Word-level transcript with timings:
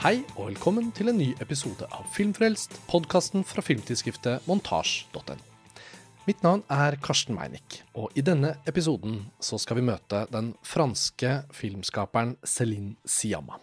Hei 0.00 0.22
og 0.32 0.46
velkommen 0.46 0.86
til 0.96 1.10
en 1.10 1.18
ny 1.20 1.26
episode 1.44 1.84
av 1.92 2.06
Filmfrelst, 2.14 2.78
podkasten 2.88 3.42
fra 3.44 3.60
filmtidsskriftet 3.60 4.46
montasj.no. 4.48 5.36
Mitt 6.24 6.40
navn 6.40 6.62
er 6.72 6.96
Karsten 7.04 7.36
Meinick, 7.36 7.82
og 7.92 8.16
i 8.16 8.24
denne 8.24 8.54
episoden 8.64 9.26
så 9.44 9.60
skal 9.60 9.76
vi 9.76 9.84
møte 9.90 10.22
den 10.32 10.54
franske 10.64 11.42
filmskaperen 11.52 12.38
Céline 12.48 12.96
Siamma. 13.04 13.60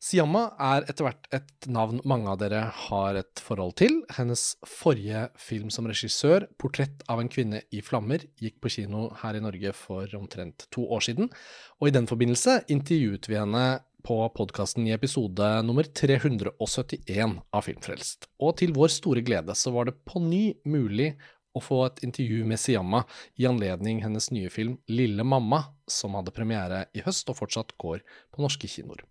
Siamma 0.00 0.46
er 0.60 0.84
etter 0.88 1.08
hvert 1.08 1.26
et 1.32 1.66
navn 1.72 2.04
mange 2.08 2.28
av 2.28 2.38
dere 2.40 2.62
har 2.84 3.16
et 3.20 3.40
forhold 3.40 3.78
til. 3.80 3.98
Hennes 4.16 4.44
forrige 4.68 5.26
film 5.40 5.72
som 5.72 5.88
regissør, 5.88 6.50
'Portrett 6.56 7.00
av 7.08 7.20
en 7.20 7.32
kvinne 7.32 7.64
i 7.72 7.80
flammer', 7.80 8.28
gikk 8.36 8.60
på 8.60 8.76
kino 8.76 9.08
her 9.24 9.36
i 9.36 9.44
Norge 9.44 9.72
for 9.72 10.04
omtrent 10.16 10.68
to 10.68 10.84
år 10.84 11.00
siden, 11.00 11.32
og 11.80 11.88
i 11.88 11.96
den 11.96 12.08
forbindelse 12.08 12.62
intervjuet 12.68 13.28
vi 13.28 13.40
henne 13.40 13.80
på 14.02 14.16
podkasten 14.36 14.86
i 14.88 14.92
episode 14.94 15.46
nummer 15.62 15.84
371 15.84 17.36
av 17.52 17.66
Filmfrelst. 17.66 18.28
Og 18.40 18.56
til 18.60 18.74
vår 18.76 18.92
store 18.94 19.22
glede 19.26 19.54
så 19.58 19.72
var 19.74 19.88
det 19.88 19.98
på 20.08 20.22
ny 20.24 20.54
mulig 20.64 21.12
å 21.56 21.62
få 21.62 21.80
et 21.86 22.02
intervju 22.06 22.44
med 22.46 22.60
Siamma 22.62 23.02
i 23.40 23.48
anledning 23.48 24.02
hennes 24.04 24.30
nye 24.34 24.50
film 24.52 24.76
Lille 24.90 25.26
mamma, 25.26 25.64
som 25.90 26.14
hadde 26.18 26.34
premiere 26.34 26.84
i 26.94 27.02
høst 27.04 27.30
og 27.32 27.40
fortsatt 27.40 27.74
går 27.80 28.04
på 28.30 28.44
norske 28.44 28.70
kinoer. 28.70 29.02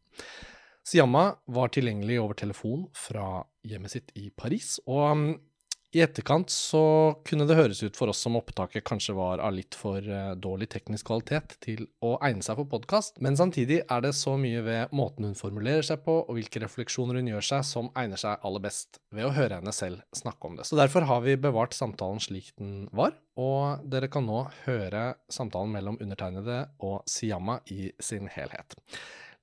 Siamma 0.87 1.25
var 1.51 1.69
tilgjengelig 1.73 2.17
over 2.23 2.39
telefon 2.39 2.87
fra 2.97 3.43
hjemmet 3.67 3.93
sitt 3.93 4.13
i 4.17 4.29
Paris, 4.31 4.77
og 4.87 5.03
um, 5.11 5.27
i 5.95 6.01
etterkant 6.05 6.51
så 6.53 6.81
kunne 7.25 7.47
det 7.49 7.55
høres 7.57 7.79
ut 7.81 7.97
for 7.97 8.11
oss 8.11 8.21
som 8.21 8.35
opptaket 8.37 8.85
kanskje 8.85 9.15
var 9.17 9.41
av 9.41 9.55
litt 9.55 9.73
for 9.77 10.05
uh, 10.05 10.35
dårlig 10.37 10.67
teknisk 10.69 11.07
kvalitet 11.09 11.55
til 11.65 11.87
å 12.05 12.11
egne 12.25 12.45
seg 12.45 12.59
for 12.59 12.69
podkast, 12.69 13.17
men 13.23 13.37
samtidig 13.39 13.81
er 13.81 14.03
det 14.05 14.11
så 14.17 14.35
mye 14.37 14.61
ved 14.65 14.93
måten 14.95 15.25
hun 15.25 15.37
formulerer 15.39 15.85
seg 15.85 16.03
på 16.05 16.19
og 16.21 16.35
hvilke 16.37 16.61
refleksjoner 16.61 17.17
hun 17.17 17.31
gjør 17.31 17.47
seg, 17.51 17.65
som 17.65 17.89
egner 17.97 18.21
seg 18.21 18.45
aller 18.45 18.63
best 18.63 19.01
ved 19.15 19.25
å 19.25 19.33
høre 19.33 19.57
henne 19.61 19.73
selv 19.73 20.03
snakke 20.15 20.51
om 20.51 20.59
det. 20.59 20.67
Så 20.69 20.77
derfor 20.77 21.07
har 21.09 21.23
vi 21.25 21.39
bevart 21.41 21.73
samtalen 21.77 22.21
slik 22.21 22.51
den 22.61 22.85
var, 22.93 23.15
og 23.39 23.81
dere 23.89 24.11
kan 24.13 24.27
nå 24.29 24.43
høre 24.67 25.15
samtalen 25.31 25.73
mellom 25.73 25.97
undertegnede 26.03 26.67
og 26.85 27.01
Siyama 27.09 27.61
i 27.73 27.89
sin 28.03 28.29
helhet. 28.29 28.77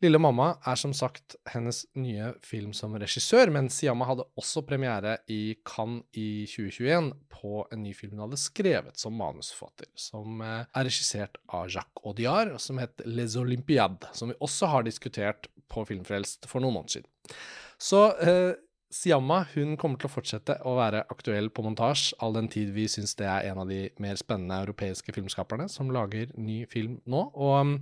Lille 0.05 0.19
mamma 0.21 0.51
er 0.69 0.77
som 0.77 0.93
sagt 0.93 1.39
hennes 1.49 1.87
nye 1.97 2.35
film 2.45 2.75
som 2.77 2.93
regissør, 3.01 3.49
men 3.55 3.71
Siamma 3.73 4.05
hadde 4.11 4.27
også 4.37 4.61
premiere 4.69 5.15
i 5.33 5.57
Cannes 5.65 6.05
i 6.13 6.45
2021 6.53 7.09
på 7.33 7.63
en 7.73 7.81
ny 7.81 7.95
film 7.97 8.17
hun 8.17 8.27
hadde 8.27 8.41
skrevet 8.41 9.01
som 9.01 9.17
manusforfatter, 9.17 9.89
som 9.97 10.43
eh, 10.45 10.67
er 10.69 10.89
regissert 10.89 11.41
av 11.49 11.71
Jacques 11.73 12.05
Audiard, 12.05 12.53
som 12.61 12.81
heter 12.81 13.09
Les 13.09 13.39
Olympiades, 13.41 14.13
som 14.21 14.33
vi 14.33 14.37
også 14.45 14.69
har 14.75 14.85
diskutert 14.85 15.49
på 15.73 15.87
Filmfrelst 15.89 16.45
for 16.51 16.61
noen 16.61 16.77
måneder 16.77 16.99
siden. 16.99 17.41
Så 17.81 18.03
eh, 18.21 18.53
Siamma 18.93 19.43
hun 19.55 19.75
kommer 19.81 20.01
til 20.01 20.11
å 20.11 20.13
fortsette 20.13 20.59
å 20.69 20.77
være 20.77 21.07
aktuell 21.13 21.49
på 21.51 21.65
montasje, 21.65 22.21
all 22.21 22.37
den 22.37 22.53
tid 22.53 22.71
vi 22.77 22.85
syns 22.89 23.17
det 23.19 23.27
er 23.33 23.49
en 23.49 23.65
av 23.65 23.73
de 23.73 23.87
mer 24.03 24.21
spennende 24.21 24.61
europeiske 24.69 25.17
filmskaperne 25.17 25.67
som 25.73 25.91
lager 25.93 26.31
ny 26.37 26.63
film 26.71 27.01
nå. 27.09 27.27
og 27.33 27.57
um, 27.65 27.75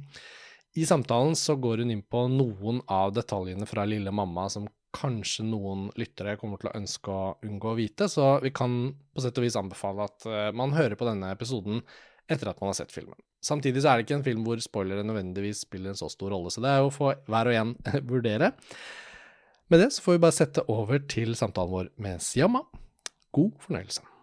i 0.74 0.86
samtalen 0.86 1.36
så 1.38 1.56
går 1.56 1.84
hun 1.84 1.92
inn 1.94 2.02
på 2.02 2.24
noen 2.32 2.80
av 2.90 3.12
detaljene 3.14 3.66
fra 3.66 3.84
Lille 3.86 4.10
mamma 4.10 4.48
som 4.50 4.66
kanskje 4.94 5.46
noen 5.46 5.88
lyttere 5.98 6.36
kommer 6.38 6.60
til 6.60 6.70
å 6.70 6.76
ønske 6.78 7.10
å 7.10 7.34
unngå 7.46 7.72
å 7.72 7.76
vite, 7.78 8.08
så 8.10 8.38
vi 8.42 8.52
kan 8.54 8.94
på 9.14 9.22
sett 9.24 9.38
og 9.38 9.46
vis 9.46 9.58
anbefale 9.58 10.06
at 10.06 10.26
eh, 10.30 10.50
man 10.54 10.74
hører 10.76 10.98
på 10.98 11.08
denne 11.08 11.32
episoden 11.34 11.82
etter 12.30 12.50
at 12.50 12.60
man 12.62 12.70
har 12.70 12.78
sett 12.78 12.94
filmen. 12.94 13.18
Samtidig 13.44 13.82
så 13.82 13.90
er 13.90 13.98
det 13.98 14.06
ikke 14.06 14.18
en 14.20 14.26
film 14.26 14.46
hvor 14.46 14.62
spoilere 14.62 15.04
nødvendigvis 15.06 15.64
spiller 15.66 15.92
en 15.92 16.00
så 16.00 16.08
stor 16.12 16.32
rolle, 16.32 16.52
så 16.54 16.62
det 16.64 16.72
er 16.72 16.82
jo 16.84 16.94
for 16.94 17.18
hver 17.28 17.50
og 17.50 17.58
en 17.60 17.76
vurdere. 18.12 18.54
Med 19.72 19.82
det 19.82 19.90
så 19.94 20.04
får 20.04 20.16
vi 20.16 20.24
bare 20.26 20.38
sette 20.38 20.66
over 20.72 21.02
til 21.10 21.36
samtalen 21.38 21.74
vår 21.74 21.92
med 22.06 22.22
Siamma. 22.22 22.64
God 23.34 23.54
fornøyelse. 23.66 24.13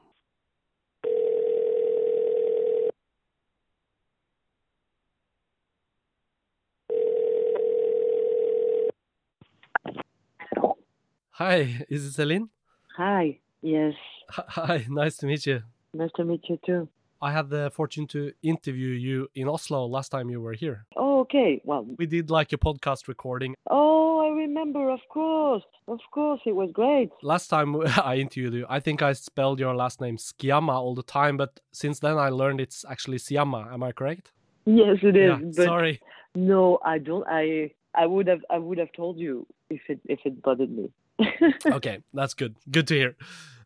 Hi, 11.35 11.85
is 11.89 12.05
it 12.05 12.11
Celine? 12.11 12.49
Hi, 12.97 13.39
yes. 13.61 13.93
Hi, 14.29 14.85
nice 14.89 15.17
to 15.17 15.25
meet 15.25 15.45
you. 15.45 15.63
Nice 15.93 16.11
to 16.17 16.25
meet 16.25 16.41
you 16.49 16.59
too. 16.65 16.89
I 17.21 17.31
had 17.31 17.49
the 17.49 17.71
fortune 17.71 18.07
to 18.07 18.33
interview 18.41 18.89
you 18.89 19.27
in 19.35 19.47
Oslo 19.47 19.85
last 19.85 20.09
time 20.09 20.29
you 20.29 20.41
were 20.41 20.53
here. 20.53 20.85
Oh, 20.97 21.19
okay. 21.21 21.61
Well, 21.63 21.85
we 21.97 22.07
did 22.07 22.31
like 22.31 22.51
a 22.51 22.57
podcast 22.57 23.07
recording. 23.07 23.55
Oh, 23.69 24.19
I 24.19 24.29
remember, 24.29 24.89
of 24.89 24.99
course. 25.07 25.63
Of 25.87 25.99
course, 26.11 26.41
it 26.45 26.55
was 26.55 26.71
great. 26.73 27.11
Last 27.21 27.47
time 27.47 27.75
I 28.03 28.15
interviewed 28.15 28.53
you, 28.53 28.65
I 28.67 28.79
think 28.79 29.01
I 29.01 29.13
spelled 29.13 29.59
your 29.59 29.75
last 29.75 30.01
name 30.01 30.17
Skiama 30.17 30.73
all 30.73 30.95
the 30.95 31.03
time, 31.03 31.37
but 31.37 31.59
since 31.71 31.99
then 31.99 32.17
I 32.17 32.29
learned 32.29 32.59
it's 32.59 32.83
actually 32.89 33.19
Siama. 33.19 33.71
Am 33.71 33.83
I 33.83 33.91
correct? 33.91 34.31
Yes, 34.65 34.97
it 35.03 35.15
is. 35.15 35.57
Yeah, 35.57 35.65
sorry. 35.65 36.01
No, 36.35 36.79
I 36.83 36.97
don't. 36.97 37.25
I 37.27 37.71
I 37.93 38.05
would 38.05 38.27
have 38.27 38.41
I 38.49 38.57
would 38.57 38.77
have 38.77 38.91
told 38.93 39.17
you 39.17 39.45
if 39.69 39.81
it 39.89 39.99
if 40.05 40.19
it 40.25 40.41
bothered 40.41 40.71
me. 40.71 40.89
okay, 41.65 41.99
that's 42.13 42.33
good. 42.33 42.55
Good 42.69 42.87
to 42.87 42.95
hear. 42.95 43.15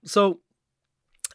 So, 0.04 0.40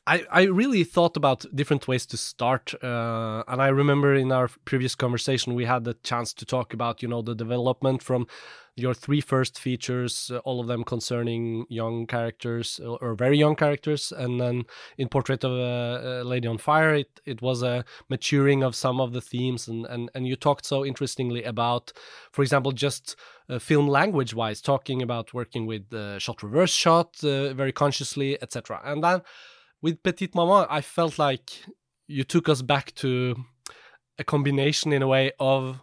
I 0.07 0.25
I 0.31 0.43
really 0.45 0.85
thought 0.85 1.17
about 1.17 1.45
different 1.55 1.87
ways 1.87 2.07
to 2.07 2.17
start, 2.17 2.75
uh, 2.83 3.45
and 3.49 3.61
I 3.61 3.69
remember 3.69 4.15
in 4.15 4.33
our 4.33 4.49
previous 4.65 4.95
conversation 4.95 5.55
we 5.55 5.67
had 5.67 5.85
the 5.85 5.95
chance 6.03 6.33
to 6.35 6.45
talk 6.47 6.73
about 6.73 7.03
you 7.03 7.09
know 7.09 7.23
the 7.23 7.35
development 7.35 8.03
from 8.03 8.27
your 8.77 8.95
three 8.95 9.21
first 9.21 9.59
features, 9.59 10.31
uh, 10.33 10.39
all 10.39 10.61
of 10.61 10.67
them 10.67 10.85
concerning 10.85 11.67
young 11.69 12.07
characters 12.07 12.81
or, 12.81 12.99
or, 13.03 13.15
very 13.15 13.37
young 13.37 13.55
characters, 13.57 14.13
and 14.13 14.41
then 14.41 14.65
in 14.97 15.09
Portrait 15.09 15.45
of 15.45 15.53
a, 15.53 16.23
a, 16.23 16.25
Lady 16.25 16.49
on 16.49 16.59
Fire, 16.59 16.95
it 16.95 17.21
it 17.27 17.43
was 17.43 17.63
a 17.63 17.85
maturing 18.09 18.63
of 18.63 18.75
some 18.75 19.01
of 19.01 19.13
the 19.13 19.21
themes, 19.21 19.69
and 19.69 19.87
and 19.87 20.11
and 20.15 20.27
you 20.27 20.37
talked 20.37 20.65
so 20.65 20.85
interestingly 20.85 21.45
about, 21.45 21.93
for 22.33 22.43
example, 22.43 22.73
just 22.73 23.17
uh, 23.49 23.59
film 23.59 23.87
language 23.89 24.35
wise, 24.35 24.61
talking 24.61 25.03
about 25.03 25.35
working 25.35 25.67
with 25.67 25.93
uh, 25.93 26.19
shot 26.19 26.43
reverse 26.43 26.73
shot 26.73 27.23
uh, 27.23 27.53
very 27.55 27.73
consciously, 27.73 28.41
etc. 28.43 28.81
And 28.85 29.05
then 29.05 29.23
with 29.83 30.03
Petite 30.03 30.35
Maman, 30.35 30.67
I 30.71 30.81
felt 30.81 31.19
like 31.19 31.51
you 32.07 32.25
took 32.25 32.49
us 32.49 32.63
back 32.63 32.95
to 32.97 33.37
a 34.19 34.25
combination 34.25 34.93
in 34.93 35.03
a 35.03 35.07
way 35.07 35.33
of 35.39 35.81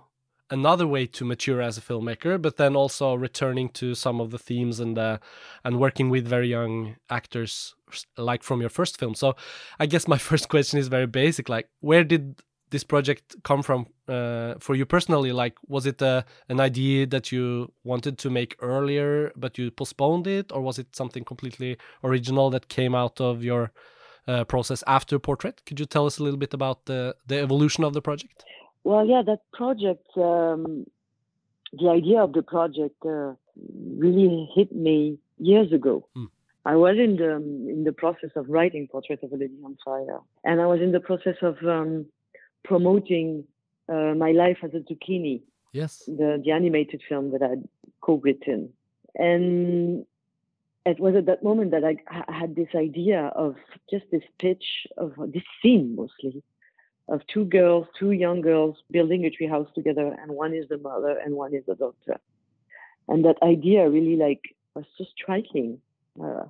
another 0.49 0.87
way 0.87 1.05
to 1.05 1.25
mature 1.25 1.61
as 1.61 1.77
a 1.77 1.81
filmmaker, 1.81 2.41
but 2.41 2.57
then 2.57 2.75
also 2.75 3.13
returning 3.15 3.69
to 3.69 3.95
some 3.95 4.21
of 4.21 4.31
the 4.31 4.37
themes 4.37 4.79
and 4.79 4.97
uh, 4.97 5.17
and 5.63 5.79
working 5.79 6.09
with 6.09 6.27
very 6.27 6.47
young 6.47 6.95
actors, 7.09 7.75
like 8.17 8.43
from 8.43 8.61
your 8.61 8.69
first 8.69 8.99
film. 8.99 9.15
So, 9.15 9.35
I 9.79 9.85
guess 9.85 10.07
my 10.07 10.17
first 10.29 10.49
question 10.49 10.79
is 10.79 10.87
very 10.87 11.07
basic: 11.07 11.49
like, 11.49 11.67
where 11.79 12.03
did 12.03 12.41
this 12.69 12.83
project 12.83 13.35
come 13.43 13.63
from 13.63 13.87
uh, 14.07 14.55
for 14.59 14.75
you 14.75 14.85
personally? 14.85 15.31
Like, 15.31 15.55
was 15.67 15.85
it 15.85 16.01
uh, 16.01 16.23
an 16.49 16.59
idea 16.59 17.05
that 17.07 17.31
you 17.31 17.71
wanted 17.83 18.17
to 18.19 18.29
make 18.29 18.55
earlier, 18.61 19.31
but 19.35 19.57
you 19.57 19.71
postponed 19.71 20.27
it, 20.27 20.51
or 20.51 20.61
was 20.61 20.79
it 20.79 20.95
something 20.95 21.23
completely 21.23 21.77
original 22.03 22.49
that 22.51 22.67
came 22.67 22.95
out 22.95 23.21
of 23.21 23.43
your 23.43 23.71
uh, 24.27 24.43
process 24.43 24.83
after 24.87 25.19
Portrait? 25.19 25.61
Could 25.65 25.79
you 25.79 25.85
tell 25.85 26.05
us 26.05 26.19
a 26.19 26.23
little 26.23 26.39
bit 26.39 26.53
about 26.53 26.85
the 26.85 27.15
the 27.27 27.39
evolution 27.39 27.83
of 27.83 27.93
the 27.93 28.01
project? 28.01 28.43
Well, 28.83 29.05
yeah, 29.05 29.21
that 29.25 29.41
project, 29.53 30.07
um, 30.17 30.85
the 31.73 31.89
idea 31.89 32.21
of 32.21 32.31
the 32.33 32.41
project 32.41 33.05
uh, 33.05 33.33
really 33.97 34.49
hit 34.55 34.71
me 34.71 35.17
years 35.37 35.73
ago. 35.73 36.07
Mm. 36.15 36.29
I 36.65 36.75
was 36.75 36.97
in 36.97 37.15
the 37.15 37.35
in 37.73 37.83
the 37.85 37.93
process 37.93 38.31
of 38.35 38.49
writing 38.49 38.87
Portrait 38.87 39.23
of 39.23 39.31
a 39.31 39.37
Lady 39.37 39.57
on 39.63 39.77
Fire, 39.83 40.19
and 40.43 40.59
I 40.59 40.65
was 40.65 40.81
in 40.81 40.91
the 40.91 40.99
process 40.99 41.37
of 41.41 41.55
um, 41.63 42.05
promoting 42.63 43.45
uh, 43.89 44.13
my 44.15 44.31
life 44.31 44.57
as 44.63 44.73
a 44.73 44.79
zucchini. 44.79 45.41
Yes, 45.73 46.03
the 46.05 46.41
the 46.43 46.51
animated 46.51 47.01
film 47.07 47.31
that 47.31 47.43
I'd 47.43 47.67
co-written, 48.01 48.73
and 49.15 50.05
it 50.85 50.99
was 50.99 51.15
at 51.15 51.25
that 51.25 51.43
moment 51.43 51.71
that 51.71 51.83
I, 51.83 51.97
I 52.09 52.33
had 52.33 52.55
this 52.55 52.69
idea 52.75 53.31
of 53.35 53.55
just 53.89 54.05
this 54.11 54.23
pitch 54.39 54.87
of 54.97 55.13
this 55.33 55.43
scene 55.61 55.95
mostly 55.95 56.43
of 57.09 57.21
two 57.27 57.45
girls, 57.45 57.87
two 57.97 58.11
young 58.11 58.41
girls 58.41 58.77
building 58.91 59.25
a 59.25 59.29
tree 59.29 59.47
house 59.47 59.69
together, 59.73 60.15
and 60.21 60.31
one 60.31 60.53
is 60.53 60.67
the 60.67 60.77
mother 60.77 61.17
and 61.23 61.35
one 61.35 61.53
is 61.53 61.63
the 61.65 61.75
daughter. 61.75 62.19
And 63.07 63.23
that 63.25 63.37
idea 63.41 63.89
really 63.89 64.17
like 64.17 64.55
was 64.75 64.85
so 64.97 65.05
striking. 65.15 65.79
Uh, 66.19 66.43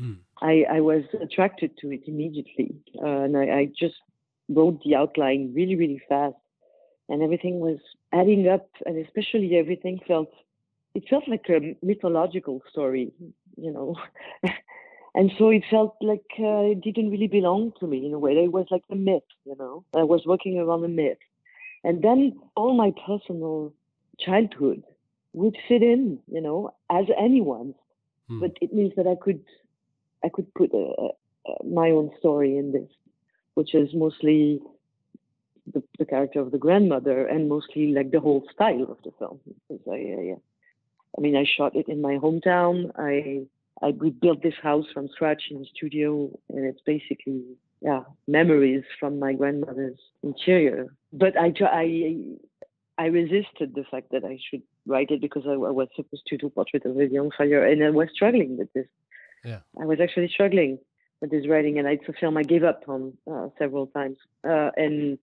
mm. 0.00 0.16
I, 0.40 0.64
I 0.70 0.80
was 0.80 1.04
attracted 1.20 1.76
to 1.78 1.92
it 1.92 2.02
immediately, 2.06 2.74
uh, 3.02 3.06
and 3.06 3.36
I, 3.36 3.58
I 3.58 3.64
just 3.78 3.96
wrote 4.48 4.80
the 4.84 4.94
outline 4.94 5.52
really, 5.54 5.76
really 5.76 6.00
fast, 6.08 6.36
and 7.08 7.22
everything 7.22 7.60
was 7.60 7.78
adding 8.12 8.48
up, 8.48 8.68
and 8.86 9.04
especially 9.04 9.56
everything 9.56 10.00
felt 10.06 10.30
it 10.94 11.04
felt 11.08 11.28
like 11.28 11.46
a 11.48 11.76
mythological 11.82 12.62
story, 12.70 13.12
you 13.56 13.72
know. 13.72 13.94
and 15.14 15.30
so 15.38 15.50
it 15.50 15.62
felt 15.70 15.96
like 16.00 16.24
uh, 16.40 16.72
it 16.72 16.80
didn't 16.80 17.10
really 17.10 17.28
belong 17.28 17.72
to 17.78 17.86
me 17.86 18.04
in 18.04 18.12
a 18.12 18.18
way. 18.18 18.32
It 18.32 18.52
was 18.52 18.66
like 18.70 18.82
a 18.90 18.96
myth, 18.96 19.22
you 19.44 19.54
know. 19.58 19.84
I 19.94 20.02
was 20.02 20.22
working 20.26 20.58
around 20.58 20.84
a 20.84 20.88
myth, 20.88 21.18
and 21.84 22.02
then 22.02 22.38
all 22.56 22.74
my 22.74 22.92
personal 23.06 23.72
childhood 24.18 24.82
would 25.32 25.56
fit 25.68 25.82
in, 25.82 26.18
you 26.26 26.40
know, 26.40 26.74
as 26.90 27.06
anyone. 27.18 27.74
Hmm. 28.28 28.40
But 28.40 28.52
it 28.60 28.72
means 28.72 28.92
that 28.96 29.06
I 29.06 29.14
could, 29.20 29.42
I 30.24 30.28
could 30.28 30.52
put 30.54 30.72
a, 30.72 31.10
a, 31.46 31.64
my 31.64 31.90
own 31.90 32.10
story 32.18 32.56
in 32.56 32.72
this, 32.72 32.88
which 33.58 33.74
is 33.74 33.88
mostly 33.92 34.60
the, 35.74 35.82
the 35.98 36.04
character 36.04 36.38
of 36.38 36.52
the 36.52 36.58
grandmother 36.58 37.26
and 37.26 37.48
mostly 37.48 37.88
like 37.88 38.12
the 38.12 38.20
whole 38.20 38.44
style 38.54 38.86
of 38.94 38.98
the 39.02 39.10
film. 39.18 39.40
I, 39.90 39.94
I, 39.94 40.36
I 41.16 41.20
mean, 41.20 41.36
I 41.36 41.44
shot 41.56 41.74
it 41.74 41.88
in 41.88 42.00
my 42.00 42.14
hometown. 42.24 42.92
I 42.96 43.46
I 43.84 43.88
rebuilt 44.06 44.44
this 44.44 44.60
house 44.62 44.86
from 44.94 45.08
scratch 45.08 45.42
in 45.50 45.58
the 45.58 45.66
studio, 45.74 46.30
and 46.50 46.64
it's 46.70 46.84
basically 46.94 47.42
yeah 47.80 48.02
memories 48.28 48.84
from 49.00 49.18
my 49.18 49.32
grandmother's 49.32 50.00
interior. 50.22 50.94
But 51.12 51.32
I 51.36 51.52
I 51.84 51.86
I 52.96 53.06
resisted 53.06 53.74
the 53.74 53.86
fact 53.90 54.12
that 54.12 54.24
I 54.24 54.38
should 54.48 54.62
write 54.86 55.10
it 55.10 55.20
because 55.20 55.46
I, 55.48 55.54
I 55.70 55.74
was 55.80 55.88
supposed 55.96 56.26
to 56.28 56.36
do 56.36 56.48
Portrait 56.48 56.84
of 56.86 56.96
a 56.96 57.06
Young 57.08 57.32
Fire, 57.36 57.64
and 57.66 57.82
I 57.82 57.90
was 57.90 58.08
struggling 58.14 58.56
with 58.56 58.72
this. 58.72 58.86
Yeah. 59.44 59.60
I 59.82 59.84
was 59.84 59.98
actually 60.00 60.28
struggling 60.28 60.78
with 61.20 61.30
this 61.30 61.46
writing, 61.48 61.78
and 61.78 61.88
it's 61.88 62.08
a 62.08 62.12
film 62.12 62.36
I 62.36 62.42
gave 62.42 62.64
up 62.64 62.84
on 62.88 63.16
uh, 63.30 63.48
several 63.58 63.86
times. 63.88 64.16
Uh, 64.44 64.70
and 64.76 65.18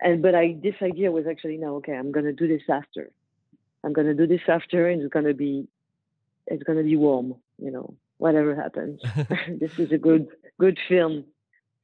and 0.00 0.22
but 0.22 0.34
I 0.34 0.56
this 0.62 0.76
idea 0.82 1.10
was 1.10 1.26
actually 1.26 1.58
no, 1.58 1.76
okay, 1.76 1.92
I'm 1.92 2.12
gonna 2.12 2.32
do 2.32 2.48
this 2.48 2.62
after. 2.68 3.10
I'm 3.84 3.92
gonna 3.92 4.14
do 4.14 4.26
this 4.26 4.42
after, 4.48 4.88
and 4.88 5.02
it's 5.02 5.12
gonna 5.12 5.34
be 5.34 5.68
it's 6.46 6.62
gonna 6.62 6.82
be 6.82 6.96
warm, 6.96 7.34
you 7.58 7.70
know, 7.70 7.94
whatever 8.18 8.54
happens. 8.54 9.00
this 9.48 9.78
is 9.78 9.92
a 9.92 9.98
good 9.98 10.28
good 10.58 10.78
film 10.88 11.24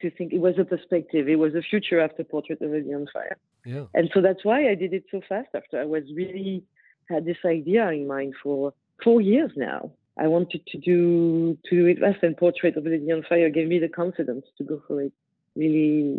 to 0.00 0.10
think. 0.10 0.32
It 0.32 0.40
was 0.40 0.58
a 0.58 0.64
perspective. 0.64 1.28
It 1.28 1.36
was 1.36 1.54
a 1.54 1.62
future 1.62 2.00
after 2.00 2.24
Portrait 2.24 2.60
of 2.62 2.70
a 2.70 2.74
Lady 2.74 2.94
on 2.94 3.06
Fire. 3.12 3.36
yeah. 3.64 3.84
And 3.94 4.10
so 4.14 4.20
that's 4.20 4.44
why 4.44 4.68
I 4.68 4.74
did 4.74 4.92
it 4.94 5.04
so 5.10 5.20
fast 5.28 5.48
after 5.54 5.80
I 5.80 5.84
was 5.84 6.04
really 6.14 6.64
had 7.08 7.24
this 7.24 7.38
idea 7.44 7.88
in 7.90 8.06
mind 8.06 8.34
for 8.42 8.72
four 9.02 9.20
years 9.20 9.50
now. 9.56 9.92
I 10.18 10.26
wanted 10.26 10.66
to 10.66 10.78
do 10.78 11.56
to 11.66 11.76
do 11.76 11.86
it 11.86 11.98
fast 11.98 12.22
and 12.22 12.36
Portrait 12.36 12.76
of 12.76 12.86
a 12.86 12.88
Lady 12.88 13.12
on 13.12 13.22
Fire 13.28 13.50
gave 13.50 13.68
me 13.68 13.78
the 13.78 13.88
confidence 13.88 14.46
to 14.58 14.64
go 14.64 14.82
for 14.86 15.02
it 15.02 15.12
really 15.56 16.16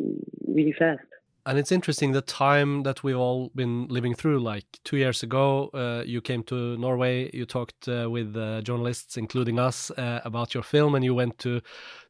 really 0.47 0.73
fast. 0.73 1.05
And 1.45 1.57
it's 1.57 1.71
interesting 1.71 2.11
the 2.11 2.21
time 2.21 2.83
that 2.83 3.03
we've 3.03 3.17
all 3.17 3.49
been 3.55 3.87
living 3.87 4.13
through. 4.13 4.39
Like 4.39 4.65
two 4.83 4.97
years 4.97 5.23
ago, 5.23 5.69
uh, 5.73 6.03
you 6.05 6.21
came 6.21 6.43
to 6.43 6.77
Norway. 6.77 7.31
You 7.33 7.45
talked 7.45 7.87
uh, 7.87 8.07
with 8.07 8.35
uh, 8.37 8.61
journalists, 8.61 9.17
including 9.17 9.57
us, 9.57 9.89
uh, 9.91 10.19
about 10.23 10.53
your 10.53 10.63
film, 10.63 10.93
and 10.95 11.03
you 11.03 11.15
went 11.15 11.39
to 11.39 11.61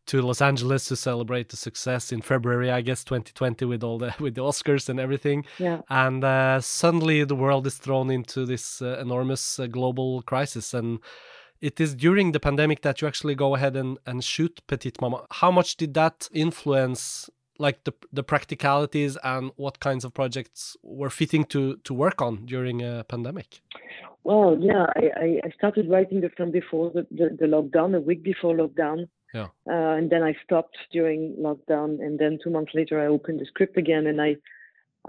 to 0.07 0.21
Los 0.23 0.41
Angeles 0.41 0.87
to 0.87 0.95
celebrate 0.95 1.49
the 1.49 1.55
success 1.57 2.11
in 2.11 2.21
February, 2.21 2.71
I 2.71 2.81
guess, 2.81 3.03
2020, 3.03 3.63
with 3.65 3.83
all 3.83 3.99
the 3.99 4.13
with 4.19 4.35
the 4.35 4.41
Oscars 4.41 4.89
and 4.89 4.99
everything. 4.99 5.45
Yeah. 5.57 5.81
And 5.89 6.23
uh, 6.23 6.59
suddenly, 6.59 7.23
the 7.23 7.35
world 7.35 7.65
is 7.65 7.77
thrown 7.77 8.09
into 8.09 8.45
this 8.45 8.81
uh, 8.81 8.97
enormous 8.99 9.59
global 9.71 10.21
crisis, 10.23 10.73
and 10.73 10.99
it 11.61 11.79
is 11.79 11.95
during 11.95 12.31
the 12.31 12.39
pandemic 12.39 12.81
that 12.81 13.01
you 13.01 13.07
actually 13.07 13.35
go 13.35 13.55
ahead 13.55 13.75
and, 13.75 13.97
and 14.05 14.23
shoot 14.23 14.61
Petite 14.67 15.01
Maman. 15.01 15.21
How 15.31 15.51
much 15.51 15.77
did 15.77 15.93
that 15.93 16.29
influence 16.33 17.29
like 17.57 17.83
the 17.83 17.93
the 18.13 18.23
practicalities 18.23 19.17
and 19.23 19.51
what 19.57 19.79
kinds 19.79 20.05
of 20.05 20.13
projects 20.13 20.77
were 20.81 21.09
fitting 21.09 21.43
to 21.45 21.75
to 21.83 21.93
work 21.93 22.21
on 22.21 22.45
during 22.45 22.81
a 22.81 23.03
pandemic? 23.03 23.61
Well, 24.23 24.57
yeah, 24.59 24.85
I, 24.95 25.39
I 25.43 25.49
started 25.57 25.89
writing 25.89 26.21
the 26.21 26.29
film 26.29 26.51
before 26.51 26.91
the, 26.91 27.07
the, 27.09 27.35
the 27.39 27.45
lockdown, 27.45 27.95
a 27.95 28.01
week 28.01 28.21
before 28.23 28.55
lockdown. 28.55 29.07
Yeah. 29.33 29.47
Uh, 29.67 29.95
and 29.97 30.09
then 30.09 30.23
I 30.23 30.35
stopped 30.43 30.77
during 30.91 31.35
lockdown, 31.39 32.01
and 32.03 32.19
then 32.19 32.37
two 32.43 32.49
months 32.49 32.73
later 32.73 32.99
I 32.99 33.07
opened 33.07 33.39
the 33.39 33.45
script 33.45 33.77
again, 33.77 34.07
and 34.07 34.21
I 34.21 34.35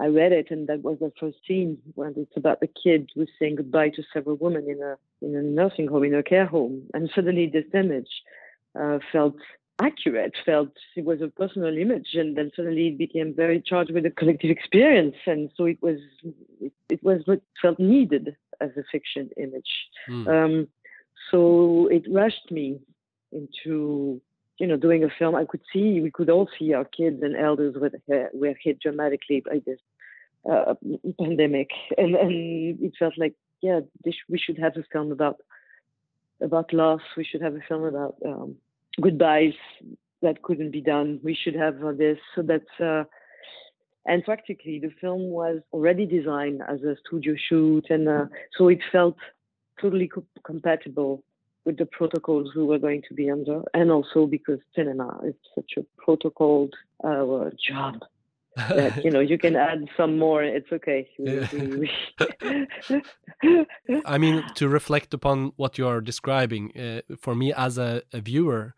I 0.01 0.07
read 0.07 0.31
it, 0.31 0.49
and 0.49 0.67
that 0.67 0.81
was 0.81 0.97
the 0.99 1.11
first 1.19 1.37
scene 1.47 1.77
when 1.93 2.15
it's 2.17 2.35
about 2.35 2.59
the 2.59 2.67
kid 2.83 3.11
who's 3.13 3.29
saying 3.37 3.57
goodbye 3.57 3.89
to 3.89 4.03
several 4.11 4.35
women 4.35 4.67
in 4.67 4.81
a 4.81 4.97
in 5.23 5.35
a 5.35 5.43
nursing 5.43 5.87
home, 5.87 6.03
in 6.03 6.15
a 6.15 6.23
care 6.23 6.47
home, 6.47 6.83
and 6.95 7.11
suddenly 7.13 7.45
this 7.45 7.65
image 7.75 8.09
uh, 8.79 8.97
felt 9.11 9.35
accurate, 9.79 10.33
felt 10.43 10.71
it 10.95 11.05
was 11.05 11.21
a 11.21 11.27
personal 11.27 11.77
image, 11.77 12.09
and 12.15 12.35
then 12.35 12.49
suddenly 12.55 12.87
it 12.87 12.97
became 12.97 13.35
very 13.35 13.61
charged 13.61 13.91
with 13.91 14.05
a 14.07 14.09
collective 14.09 14.49
experience, 14.49 15.15
and 15.27 15.51
so 15.55 15.65
it 15.65 15.77
was 15.83 15.99
it, 16.59 16.73
it 16.89 17.03
was 17.03 17.21
what 17.25 17.41
felt 17.61 17.77
needed 17.79 18.35
as 18.59 18.71
a 18.77 18.83
fiction 18.91 19.29
image. 19.37 19.71
Mm. 20.09 20.27
Um, 20.27 20.67
so 21.29 21.87
it 21.91 22.05
rushed 22.11 22.49
me 22.49 22.79
into 23.31 24.19
you 24.61 24.67
know 24.67 24.77
doing 24.77 25.03
a 25.03 25.09
film. 25.17 25.33
I 25.35 25.45
could 25.45 25.61
see 25.73 26.01
we 26.01 26.11
could 26.11 26.29
all 26.29 26.47
see 26.57 26.73
our 26.73 26.85
kids 26.85 27.23
and 27.23 27.35
elders 27.35 27.75
were 27.81 27.91
were 28.33 28.55
hit 28.63 28.79
dramatically 28.79 29.41
by 29.43 29.61
this 29.65 29.79
uh, 30.49 30.75
pandemic, 31.19 31.69
and 31.97 32.15
and 32.15 32.79
it 32.79 32.93
felt 32.99 33.17
like 33.17 33.33
yeah, 33.61 33.79
this, 34.03 34.15
we 34.29 34.37
should 34.37 34.59
have 34.59 34.77
a 34.77 34.83
film 34.93 35.11
about 35.11 35.37
about 36.41 36.73
loss. 36.73 37.01
We 37.17 37.23
should 37.23 37.41
have 37.41 37.55
a 37.55 37.63
film 37.67 37.83
about 37.85 38.15
um, 38.25 38.55
goodbyes 38.99 39.53
that 40.21 40.43
couldn't 40.43 40.71
be 40.71 40.81
done. 40.81 41.19
We 41.23 41.35
should 41.35 41.55
have 41.55 41.83
uh, 41.83 41.93
this. 41.93 42.19
So 42.35 42.43
that's 42.43 42.79
uh, 42.79 43.05
and 44.05 44.23
practically 44.23 44.79
the 44.79 44.91
film 45.01 45.23
was 45.29 45.59
already 45.73 46.05
designed 46.05 46.61
as 46.67 46.81
a 46.83 46.95
studio 47.05 47.35
shoot, 47.49 47.85
and 47.89 48.07
uh, 48.07 48.25
so 48.57 48.67
it 48.67 48.81
felt 48.91 49.17
totally 49.81 50.07
co- 50.07 50.25
compatible 50.43 51.23
with 51.65 51.77
the 51.77 51.85
protocols 51.85 52.49
we 52.55 52.63
were 52.63 52.79
going 52.79 53.03
to 53.07 53.13
be 53.13 53.29
under, 53.29 53.61
and 53.73 53.91
also 53.91 54.25
because 54.25 54.59
cinema 54.75 55.19
is 55.25 55.35
such 55.55 55.71
a 55.77 55.85
protocoled 56.03 56.73
uh, 57.03 57.49
job. 57.69 57.99
that 58.55 59.01
you 59.05 59.09
know 59.09 59.21
you 59.21 59.37
can 59.37 59.55
add 59.71 59.87
some 59.95 60.19
more 60.19 60.43
it's 60.43 60.69
okay 60.73 61.07
i 64.05 64.17
mean 64.17 64.43
to 64.55 64.67
reflect 64.67 65.13
upon 65.13 65.53
what 65.55 65.77
you 65.77 65.87
are 65.87 66.01
describing 66.01 66.77
uh, 66.77 66.99
for 67.17 67.33
me 67.33 67.53
as 67.53 67.77
a, 67.77 68.01
a, 68.11 68.19
viewer 68.19 68.73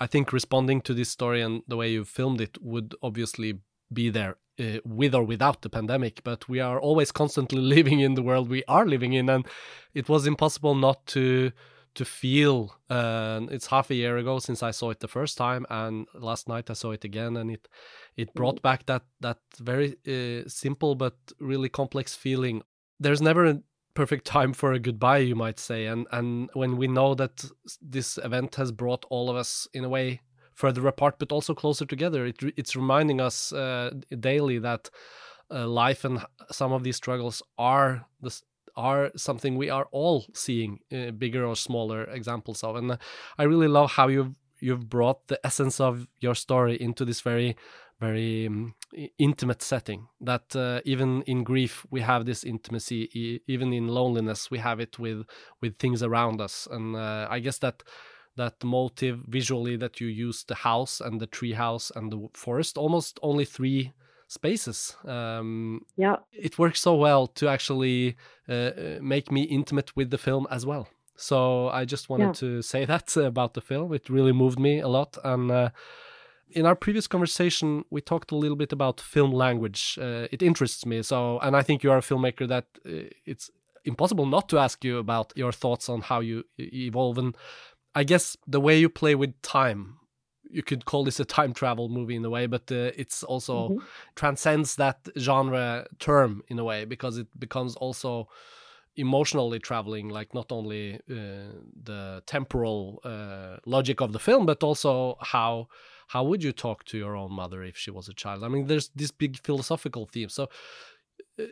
i 0.00 0.08
think 0.08 0.32
responding 0.32 0.80
to 0.80 0.92
this 0.92 1.08
story 1.08 1.40
and 1.40 1.62
the 1.68 1.76
way 1.76 1.88
you 1.88 2.04
filmed 2.04 2.40
it 2.40 2.60
would 2.60 2.96
obviously 3.00 3.60
be 3.92 4.10
there 4.10 4.38
uh, 4.58 4.78
with 4.84 5.14
or 5.14 5.22
without 5.22 5.62
the 5.62 5.70
pandemic 5.70 6.20
but 6.24 6.48
we 6.48 6.58
are 6.58 6.80
always 6.80 7.12
constantly 7.12 7.60
living 7.76 8.00
in 8.00 8.14
the 8.14 8.22
world 8.22 8.48
we 8.48 8.64
are 8.66 8.86
living 8.86 9.12
in 9.12 9.28
and 9.28 9.46
it 9.94 10.08
was 10.08 10.26
impossible 10.26 10.74
not 10.74 11.06
to 11.06 11.52
to 11.94 12.04
feel 12.04 12.74
uh, 12.90 13.40
it's 13.50 13.66
half 13.66 13.90
a 13.90 13.94
year 13.94 14.16
ago 14.16 14.38
since 14.38 14.62
i 14.62 14.70
saw 14.70 14.90
it 14.90 15.00
the 15.00 15.08
first 15.08 15.36
time 15.36 15.66
and 15.70 16.06
last 16.14 16.48
night 16.48 16.70
i 16.70 16.72
saw 16.72 16.90
it 16.92 17.04
again 17.04 17.36
and 17.36 17.50
it 17.50 17.68
it 18.16 18.32
brought 18.34 18.56
Mm. 18.56 18.62
back 18.62 18.86
that 18.86 19.02
that 19.20 19.38
very 19.60 19.96
uh, 20.06 20.48
simple 20.48 20.94
but 20.94 21.14
really 21.38 21.68
complex 21.68 22.14
feeling 22.14 22.62
there's 23.00 23.22
never 23.22 23.44
a 23.46 23.60
perfect 23.94 24.24
time 24.36 24.52
for 24.52 24.72
a 24.72 24.78
goodbye 24.78 25.18
you 25.18 25.34
might 25.36 25.58
say 25.58 25.86
and 25.86 26.06
and 26.12 26.50
when 26.54 26.76
we 26.76 26.86
know 26.86 27.14
that 27.14 27.44
this 27.80 28.18
event 28.18 28.54
has 28.56 28.72
brought 28.72 29.04
all 29.10 29.28
of 29.30 29.36
us 29.36 29.68
in 29.74 29.84
a 29.84 29.88
way 29.88 30.20
further 30.54 30.86
apart 30.86 31.16
but 31.18 31.32
also 31.32 31.54
closer 31.54 31.86
together 31.86 32.26
it, 32.26 32.36
it's 32.56 32.76
reminding 32.76 33.20
us 33.20 33.52
uh, 33.52 33.90
daily 34.20 34.58
that 34.58 34.90
uh, 35.50 35.66
life 35.66 36.04
and 36.04 36.24
some 36.50 36.72
of 36.72 36.82
these 36.82 36.96
struggles 36.96 37.42
are 37.58 38.06
the 38.20 38.30
are 38.76 39.10
something 39.16 39.56
we 39.56 39.70
are 39.70 39.88
all 39.92 40.26
seeing 40.34 40.80
uh, 40.92 41.10
bigger 41.10 41.44
or 41.44 41.56
smaller 41.56 42.04
examples 42.04 42.62
of. 42.62 42.76
And 42.76 42.92
uh, 42.92 42.96
i 43.38 43.44
really 43.44 43.68
love 43.68 43.92
how 43.92 44.08
you've 44.08 44.34
you've 44.60 44.88
brought 44.88 45.26
the 45.28 45.40
essence 45.44 45.80
of 45.80 46.06
your 46.20 46.34
story 46.34 46.80
into 46.80 47.04
this 47.04 47.20
very 47.20 47.56
very 48.00 48.46
um, 48.46 48.74
intimate 49.18 49.62
setting 49.62 50.08
that 50.20 50.56
uh, 50.56 50.80
even 50.84 51.22
in 51.22 51.44
grief 51.44 51.86
we 51.90 52.00
have 52.00 52.26
this 52.26 52.44
intimacy. 52.44 53.08
E 53.14 53.40
even 53.46 53.72
in 53.72 53.86
loneliness 53.88 54.50
we 54.50 54.58
have 54.58 54.80
it 54.80 54.98
with 54.98 55.24
with 55.60 55.78
things 55.78 56.02
around 56.02 56.40
us. 56.40 56.68
And 56.70 56.96
uh, 56.96 57.26
i 57.30 57.38
guess 57.40 57.58
that 57.58 57.82
that 58.36 58.64
motive 58.64 59.20
visually 59.28 59.76
that 59.76 60.00
you 60.00 60.06
use 60.06 60.44
the 60.44 60.54
house 60.54 61.00
and 61.00 61.20
the 61.20 61.26
tree 61.26 61.52
house 61.52 61.92
and 61.94 62.10
the 62.10 62.28
forest 62.34 62.78
almost 62.78 63.18
only 63.22 63.44
three 63.44 63.92
spaces. 64.32 64.96
Um, 65.04 65.84
yeah. 65.96 66.16
it 66.32 66.58
works 66.58 66.80
so 66.80 66.94
well 66.94 67.26
to 67.38 67.48
actually 67.48 68.16
uh, 68.48 68.70
make 69.00 69.30
me 69.30 69.42
intimate 69.42 69.90
with 69.96 70.10
the 70.10 70.18
film 70.18 70.46
as 70.50 70.64
well. 70.66 70.86
So 71.16 71.68
i 71.80 71.84
just 71.84 72.08
wanted 72.08 72.26
Yeah. 72.28 72.40
to 72.44 72.62
say 72.62 72.84
that 72.92 73.16
about 73.16 73.52
the 73.54 73.60
film. 73.60 73.92
It 73.94 74.08
really 74.08 74.32
moved 74.32 74.58
me 74.58 74.80
a 74.80 74.88
lot 74.88 75.18
and 75.24 75.50
uh, 75.50 75.68
in 76.54 76.66
our 76.66 76.76
previous 76.76 77.06
conversation 77.08 77.84
we 77.90 78.00
talked 78.00 78.32
a 78.32 78.36
little 78.36 78.56
bit 78.56 78.72
about 78.72 79.00
film 79.00 79.32
language. 79.32 79.98
Uh, 80.00 80.26
it 80.34 80.42
interests 80.42 80.84
me 80.86 81.02
so 81.02 81.38
and 81.44 81.56
i 81.56 81.62
think 81.62 81.82
you 81.84 81.90
are 81.92 81.98
a 81.98 82.02
filmmaker 82.10 82.46
that 82.48 82.66
uh, 82.86 83.08
it's 83.26 83.50
impossible 83.84 84.26
not 84.26 84.48
to 84.48 84.58
ask 84.58 84.84
you 84.84 84.98
about 84.98 85.32
your 85.36 85.52
thoughts 85.52 85.88
on 85.88 86.00
how 86.02 86.20
you 86.20 86.44
evolve 86.58 87.18
and 87.22 87.36
i 88.00 88.04
guess 88.04 88.36
the 88.46 88.60
way 88.60 88.78
you 88.80 88.88
play 88.88 89.14
with 89.14 89.32
time 89.42 89.80
you 90.52 90.62
could 90.62 90.84
call 90.84 91.02
this 91.04 91.18
a 91.20 91.24
time 91.24 91.52
travel 91.52 91.88
movie 91.88 92.16
in 92.16 92.24
a 92.24 92.30
way 92.30 92.46
but 92.46 92.70
uh, 92.70 92.90
it's 93.02 93.22
also 93.22 93.54
Mhm. 93.70 93.82
transcends 94.14 94.76
that 94.76 94.98
genre 95.18 95.86
term 95.98 96.42
in 96.48 96.58
a 96.58 96.64
way 96.64 96.84
because 96.84 97.16
it 97.18 97.28
becomes 97.38 97.76
also 97.76 98.28
emotionally 98.96 99.58
traveling 99.58 100.08
like 100.10 100.34
not 100.34 100.52
only 100.52 100.94
uh, 101.10 101.52
the 101.82 102.22
temporal 102.26 103.00
uh, 103.04 103.56
logic 103.64 104.00
of 104.02 104.12
the 104.12 104.18
film 104.18 104.44
but 104.46 104.62
also 104.62 105.16
how 105.20 105.66
how 106.08 106.22
would 106.22 106.42
you 106.44 106.52
talk 106.52 106.84
to 106.84 106.98
your 106.98 107.16
own 107.16 107.32
mother 107.32 107.62
if 107.62 107.76
she 107.76 107.90
was 107.90 108.08
a 108.08 108.14
child 108.14 108.44
i 108.44 108.48
mean 108.48 108.66
there's 108.66 108.90
this 108.94 109.10
big 109.10 109.38
philosophical 109.46 110.04
theme 110.12 110.28
so 110.28 110.44
uh, 111.38 111.44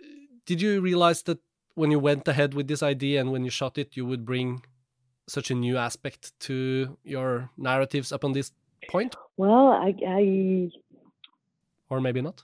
did 0.46 0.60
you 0.60 0.80
realize 0.80 1.22
that 1.22 1.38
when 1.74 1.90
you 1.90 1.98
went 1.98 2.28
ahead 2.28 2.52
with 2.54 2.68
this 2.68 2.82
idea 2.82 3.20
and 3.20 3.30
when 3.32 3.44
you 3.44 3.50
shot 3.50 3.78
it, 3.78 3.96
you 3.96 4.04
would 4.04 4.24
bring 4.26 4.62
such 5.28 5.50
a 5.50 5.54
new 5.54 5.76
aspect 5.76 6.38
to 6.40 6.98
your 7.04 7.50
narratives 7.56 8.10
up 8.12 8.24
on 8.24 8.32
this 8.32 8.50
point? 8.88 9.16
Well, 9.36 9.68
I, 9.68 9.94
I 10.06 10.70
or 11.90 12.00
maybe 12.00 12.22
not. 12.22 12.42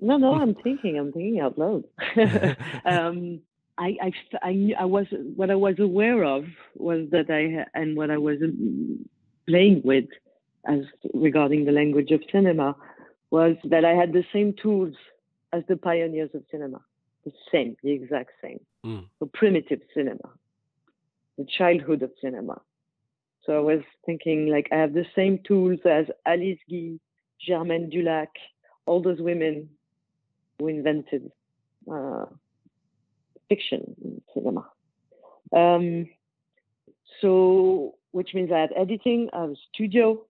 No, 0.00 0.16
no, 0.16 0.34
I'm 0.34 0.54
thinking. 0.62 0.98
I'm 0.98 1.12
thinking 1.12 1.40
out 1.40 1.58
loud. 1.58 1.84
um, 2.84 3.40
I, 3.78 3.96
I, 4.02 4.12
I, 4.42 4.72
I 4.80 4.84
was 4.84 5.06
what 5.10 5.50
I 5.50 5.54
was 5.54 5.78
aware 5.78 6.24
of 6.24 6.44
was 6.76 7.08
that 7.10 7.30
I 7.30 7.66
and 7.78 7.96
what 7.96 8.10
I 8.10 8.18
was 8.18 8.38
playing 9.48 9.82
with 9.84 10.04
as 10.66 10.80
regarding 11.14 11.64
the 11.64 11.72
language 11.72 12.10
of 12.10 12.20
cinema 12.30 12.76
was 13.30 13.56
that 13.64 13.84
I 13.84 13.92
had 13.92 14.12
the 14.12 14.24
same 14.32 14.54
tools 14.62 14.94
as 15.52 15.62
the 15.68 15.76
pioneers 15.76 16.30
of 16.34 16.42
cinema, 16.50 16.80
the 17.24 17.32
same, 17.50 17.76
the 17.82 17.90
exact 17.90 18.30
same. 18.42 18.60
Mm. 18.84 19.06
So 19.18 19.30
primitive 19.32 19.80
cinema, 19.94 20.30
the 21.38 21.46
childhood 21.58 22.02
of 22.02 22.10
cinema. 22.20 22.60
So 23.44 23.56
I 23.56 23.60
was 23.60 23.82
thinking 24.06 24.48
like 24.48 24.68
I 24.72 24.76
have 24.76 24.92
the 24.92 25.06
same 25.16 25.40
tools 25.46 25.80
as 25.84 26.06
Alice 26.26 26.58
Guy, 26.70 26.98
Germaine 27.40 27.90
Dulac, 27.90 28.28
all 28.86 29.02
those 29.02 29.20
women 29.20 29.68
who 30.58 30.68
invented 30.68 31.30
uh, 31.92 32.26
fiction 33.48 33.96
in 34.04 34.22
cinema. 34.32 34.68
Um, 35.54 36.08
so, 37.20 37.96
which 38.12 38.34
means 38.34 38.50
I 38.52 38.60
had 38.60 38.70
editing, 38.76 39.28
I 39.32 39.42
have 39.42 39.50
a 39.50 39.56
studio. 39.72 40.24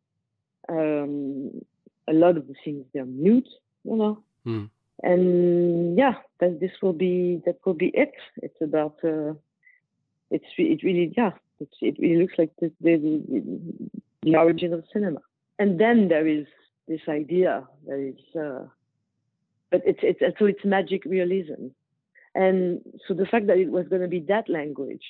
Um, 0.69 1.51
a 2.09 2.13
lot 2.13 2.37
of 2.37 2.47
the 2.47 2.55
things 2.65 2.85
they're 2.93 3.05
mute, 3.05 3.49
you 3.85 3.97
know. 3.97 4.23
Mm. 4.47 4.71
And 5.03 5.99
yeah, 5.99 6.15
that 6.41 6.61
this 6.61 6.71
will 6.81 6.93
be 6.93 7.43
that 7.47 7.59
will 7.65 7.75
be 7.75 7.89
it. 7.95 8.13
It's 8.37 8.61
about 8.61 8.99
uh, 9.05 9.35
it's 10.31 10.45
it 10.57 10.83
really 10.83 11.13
yeah 11.17 11.33
it's, 11.63 11.77
it 11.81 11.97
really 11.99 12.23
looks 12.23 12.35
like 12.39 12.51
the, 12.61 12.71
the, 12.81 13.23
the 14.23 14.37
origin 14.37 14.73
of 14.73 14.85
cinema. 14.93 15.21
And 15.59 15.81
then 15.81 16.09
there 16.09 16.27
is 16.27 16.47
this 16.89 17.01
idea 17.09 17.67
that 17.87 17.99
it's, 17.99 18.37
uh, 18.37 18.67
but 19.71 19.83
it's, 19.87 20.01
it's, 20.03 20.39
so 20.39 20.47
it's 20.47 20.65
magic 20.65 21.05
realism. 21.05 21.69
And 22.35 22.81
so 23.07 23.15
the 23.15 23.27
fact 23.27 23.47
that 23.49 23.59
it 23.59 23.71
was 23.71 23.87
going 23.89 24.03
to 24.03 24.09
be 24.09 24.21
that 24.29 24.49
language, 24.49 25.05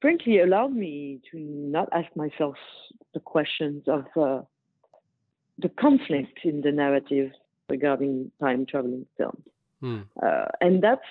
frankly, 0.00 0.40
allowed 0.40 0.74
me 0.74 1.20
to 1.30 1.38
not 1.38 1.88
ask 1.92 2.14
myself 2.16 2.56
the 3.14 3.20
questions 3.20 3.82
of 3.86 4.04
uh, 4.16 4.42
the 5.58 5.68
conflict 5.68 6.40
in 6.44 6.60
the 6.60 6.72
narrative 6.72 7.32
regarding 7.68 8.30
time 8.40 8.66
traveling 8.66 9.06
films. 9.16 9.42
Hmm. 9.80 10.02
Uh, 10.22 10.46
and 10.60 10.82
that's 10.82 11.02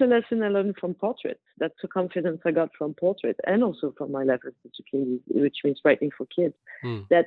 a 0.00 0.04
lesson 0.04 0.42
I 0.42 0.48
learned 0.48 0.76
from 0.80 0.94
Portrait. 0.94 1.40
That's 1.60 1.74
the 1.82 1.88
confidence 1.88 2.40
I 2.44 2.50
got 2.52 2.70
from 2.76 2.94
Portrait 2.94 3.38
and 3.46 3.62
also 3.62 3.94
from 3.96 4.10
my 4.10 4.24
life 4.24 4.40
education, 4.44 5.20
which 5.28 5.58
means 5.62 5.78
writing 5.84 6.10
for 6.16 6.26
kids. 6.26 6.54
Hmm. 6.82 7.00
That 7.10 7.26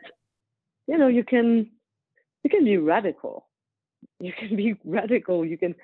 you 0.87 0.97
know 0.97 1.07
you 1.07 1.23
can 1.23 1.69
you 2.43 2.49
can 2.49 2.65
be 2.65 2.77
radical. 2.77 3.47
You 4.19 4.33
can 4.37 4.55
be 4.55 4.75
radical. 4.83 5.45
You 5.45 5.57
can 5.57 5.75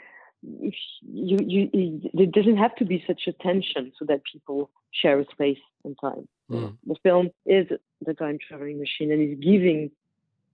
if 0.61 0.73
you 1.01 1.37
you 1.45 1.69
it 2.13 2.31
doesn't 2.31 2.57
have 2.57 2.75
to 2.77 2.85
be 2.85 3.03
such 3.05 3.21
a 3.27 3.33
tension 3.33 3.91
so 3.97 4.05
that 4.05 4.21
people 4.31 4.71
share 4.91 5.19
a 5.19 5.25
space 5.31 5.59
and 5.85 5.95
time. 6.01 6.27
Mm. 6.49 6.77
The 6.87 6.95
film 7.03 7.29
is 7.45 7.67
the 8.05 8.13
time 8.15 8.39
traveling 8.45 8.79
machine 8.79 9.11
and 9.11 9.21
is 9.21 9.37
giving. 9.39 9.91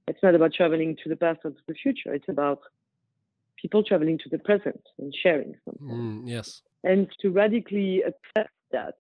It's 0.07 0.21
not 0.21 0.35
about 0.35 0.53
traveling 0.53 0.97
to 1.03 1.09
the 1.09 1.15
past 1.15 1.39
or 1.45 1.51
to 1.51 1.61
the 1.67 1.73
future. 1.73 2.13
It's 2.13 2.29
about 2.29 2.59
people 3.59 3.83
traveling 3.83 4.19
to 4.19 4.29
the 4.29 4.37
present 4.37 4.81
and 4.99 5.15
sharing 5.23 5.55
something. 5.65 5.87
Mm, 5.87 6.21
yes. 6.25 6.61
And 6.86 7.08
to 7.22 7.32
radically 7.32 8.04
accept 8.04 8.54
that, 8.72 8.96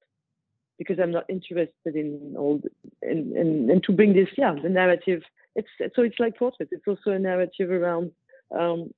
because 0.77 0.97
I'm 0.99 1.11
not 1.11 1.25
interested 1.29 1.95
in 1.95 2.35
all, 2.37 2.59
the, 2.61 2.69
and, 3.09 3.31
and 3.33 3.69
and 3.69 3.83
to 3.83 3.93
bring 3.93 4.13
this, 4.13 4.27
yeah, 4.37 4.53
the 4.61 4.69
narrative. 4.69 5.21
It's 5.55 5.69
so 5.95 6.01
it's 6.01 6.19
like 6.19 6.37
portrait. 6.37 6.69
It's 6.71 6.87
also 6.87 7.11
a 7.11 7.19
narrative 7.19 7.69
around 7.71 8.11
um, 8.51 8.93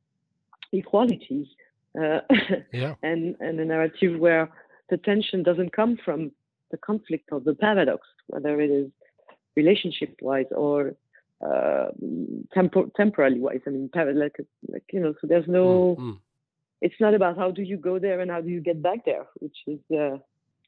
equality, 0.71 1.51
uh, 2.01 2.21
yeah. 2.73 2.95
and 3.03 3.35
and 3.39 3.59
a 3.59 3.65
narrative 3.65 4.19
where 4.19 4.49
the 4.89 4.97
tension 4.97 5.43
doesn't 5.43 5.73
come 5.73 5.97
from 6.03 6.31
the 6.71 6.77
conflict 6.77 7.29
or 7.31 7.39
the 7.39 7.53
paradox, 7.53 8.07
whether 8.27 8.59
it 8.59 8.71
is 8.71 8.89
relationship 9.55 10.15
wise 10.21 10.45
or 10.55 10.95
uh, 11.41 11.87
tempor- 12.55 12.93
temporally 12.95 13.39
wise. 13.39 13.61
I 13.67 13.71
mean, 13.71 13.89
like, 13.95 14.37
like 14.67 14.83
you 14.91 14.99
know, 14.99 15.13
so 15.19 15.27
there's 15.27 15.47
no. 15.47 15.97
Mm-hmm. 15.99 16.11
It's 16.81 16.99
not 16.99 17.13
about 17.13 17.37
how 17.37 17.51
do 17.51 17.61
you 17.61 17.77
go 17.77 17.99
there 17.99 18.19
and 18.19 18.29
how 18.29 18.41
do 18.41 18.49
you 18.49 18.61
get 18.61 18.81
back 18.81 19.05
there, 19.05 19.25
which 19.39 19.57
is 19.67 19.79
uh, 19.95 20.17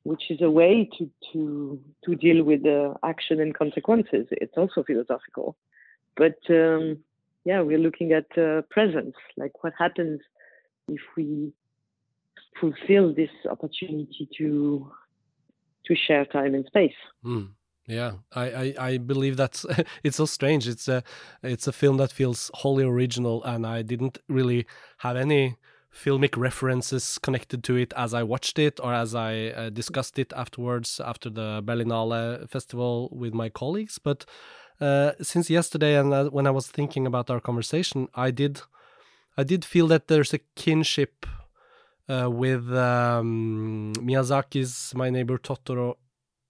which 0.03 0.23
is 0.29 0.41
a 0.41 0.49
way 0.49 0.89
to 0.97 1.09
to 1.33 1.79
to 2.05 2.15
deal 2.15 2.43
with 2.43 2.63
the 2.63 2.95
action 3.03 3.39
and 3.39 3.53
consequences. 3.53 4.27
It's 4.31 4.57
also 4.57 4.83
philosophical, 4.83 5.55
but 6.15 6.39
um, 6.49 6.97
yeah, 7.45 7.61
we're 7.61 7.79
looking 7.79 8.11
at 8.13 8.25
uh, 8.37 8.61
presence, 8.69 9.15
like 9.37 9.63
what 9.63 9.73
happens 9.77 10.19
if 10.87 11.01
we 11.15 11.53
fulfill 12.59 13.13
this 13.13 13.29
opportunity 13.49 14.27
to 14.37 14.91
to 15.85 15.95
share 15.95 16.25
time 16.25 16.53
and 16.55 16.65
space. 16.65 16.99
Mm. 17.25 17.49
Yeah, 17.87 18.11
I, 18.35 18.51
I, 18.51 18.73
I 18.79 18.97
believe 18.97 19.35
that's 19.35 19.65
it's 20.03 20.17
so 20.17 20.25
strange. 20.25 20.67
It's 20.67 20.87
a 20.87 21.03
it's 21.41 21.67
a 21.67 21.71
film 21.71 21.97
that 21.97 22.11
feels 22.11 22.51
wholly 22.53 22.83
original, 22.83 23.43
and 23.43 23.65
I 23.65 23.81
didn't 23.81 24.19
really 24.27 24.67
have 24.97 25.17
any 25.17 25.57
filmic 25.93 26.37
references 26.37 27.17
connected 27.17 27.63
to 27.63 27.75
it 27.75 27.93
as 27.95 28.13
I 28.13 28.23
watched 28.23 28.59
it 28.59 28.79
or 28.81 28.93
as 28.93 29.15
I 29.15 29.47
uh, 29.47 29.69
discussed 29.69 30.19
it 30.19 30.31
afterwards 30.35 31.01
after 31.03 31.29
the 31.29 31.61
Berlinale 31.63 32.47
festival 32.49 33.09
with 33.11 33.33
my 33.33 33.49
colleagues. 33.49 33.99
But 33.99 34.25
uh, 34.79 35.13
since 35.21 35.49
yesterday 35.49 35.97
and 35.97 36.13
uh, 36.13 36.29
when 36.29 36.47
I 36.47 36.51
was 36.51 36.67
thinking 36.67 37.05
about 37.05 37.29
our 37.29 37.39
conversation, 37.39 38.07
I 38.15 38.31
did 38.31 38.61
I 39.37 39.43
did 39.43 39.63
feel 39.63 39.87
that 39.87 40.07
there's 40.07 40.33
a 40.33 40.39
kinship 40.55 41.25
uh, 42.09 42.29
with 42.29 42.71
um, 42.73 43.93
Miyazaki's 43.97 44.93
My 44.95 45.09
Neighbor 45.09 45.37
Totoro 45.37 45.95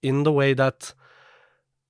in 0.02 0.24
the 0.24 0.32
way 0.32 0.54
that 0.54 0.94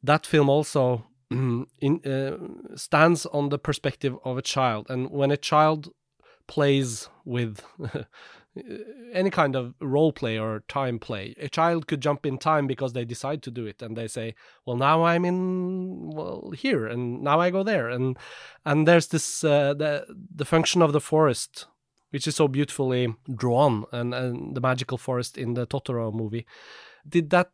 that 0.03 0.27
film 0.27 0.49
also 0.49 1.07
in, 1.31 2.01
uh, 2.05 2.77
stands 2.77 3.25
on 3.27 3.49
the 3.49 3.59
perspective 3.59 4.17
of 4.25 4.37
a 4.37 4.43
child, 4.43 4.91
and 4.91 5.11
when 5.11 5.31
a 5.31 5.37
child 5.37 5.93
plays 6.47 7.09
with 7.31 7.63
any 9.13 9.31
kind 9.31 9.55
of 9.57 9.75
role 9.81 10.13
play 10.13 10.39
or 10.39 10.65
time 10.69 10.99
play, 10.99 11.35
a 11.39 11.49
child 11.49 11.87
could 11.87 12.01
jump 12.01 12.27
in 12.27 12.37
time 12.37 12.67
because 12.67 12.93
they 12.93 13.05
decide 13.05 13.43
to 13.45 13.51
do 13.51 13.67
it, 13.67 13.81
and 13.81 13.97
they 13.97 14.09
say, 14.09 14.35
"Well, 14.67 14.77
now 14.77 15.05
I'm 15.05 15.25
in 15.25 16.11
well 16.11 16.53
here, 16.57 16.87
and 16.87 17.23
now 17.23 17.41
I 17.41 17.51
go 17.51 17.63
there," 17.63 17.89
and 17.89 18.19
and 18.65 18.87
there's 18.87 19.09
this 19.09 19.45
uh, 19.45 19.75
the 19.75 20.07
the 20.35 20.45
function 20.45 20.83
of 20.83 20.93
the 20.93 21.01
forest 21.01 21.67
which 22.11 22.27
is 22.27 22.35
so 22.35 22.49
beautifully 22.49 23.15
drawn 23.37 23.85
and, 23.93 24.13
and 24.13 24.57
the 24.57 24.61
magical 24.61 24.99
forest 24.99 25.39
in 25.39 25.55
the 25.55 25.65
Totoro 25.65 26.13
movie. 26.13 26.45
Did 27.09 27.31
that 27.31 27.53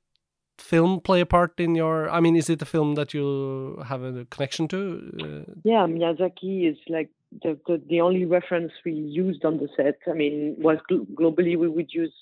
film 0.59 1.01
play 1.01 1.21
a 1.21 1.27
part 1.27 1.53
in 1.61 1.75
your 1.75 2.09
i 2.09 2.19
mean 2.19 2.35
is 2.35 2.49
it 2.49 2.63
a 2.63 2.65
film 2.65 2.95
that 2.95 3.13
you 3.13 3.79
have 3.87 4.03
a 4.03 4.25
connection 4.31 4.67
to? 4.67 5.13
Uh, 5.21 5.53
yeah 5.65 5.87
miyazaki 5.87 6.71
is 6.71 6.79
like 6.89 7.11
the, 7.43 7.59
the, 7.67 7.83
the 7.89 8.01
only 8.01 8.25
reference 8.25 8.73
we 8.85 8.93
used 8.93 9.45
on 9.45 9.59
the 9.59 9.69
set 9.77 9.99
i 10.09 10.13
mean 10.13 10.55
was 10.59 10.79
gl- 10.91 11.07
globally 11.15 11.59
we 11.59 11.69
would 11.69 11.93
use 11.93 12.15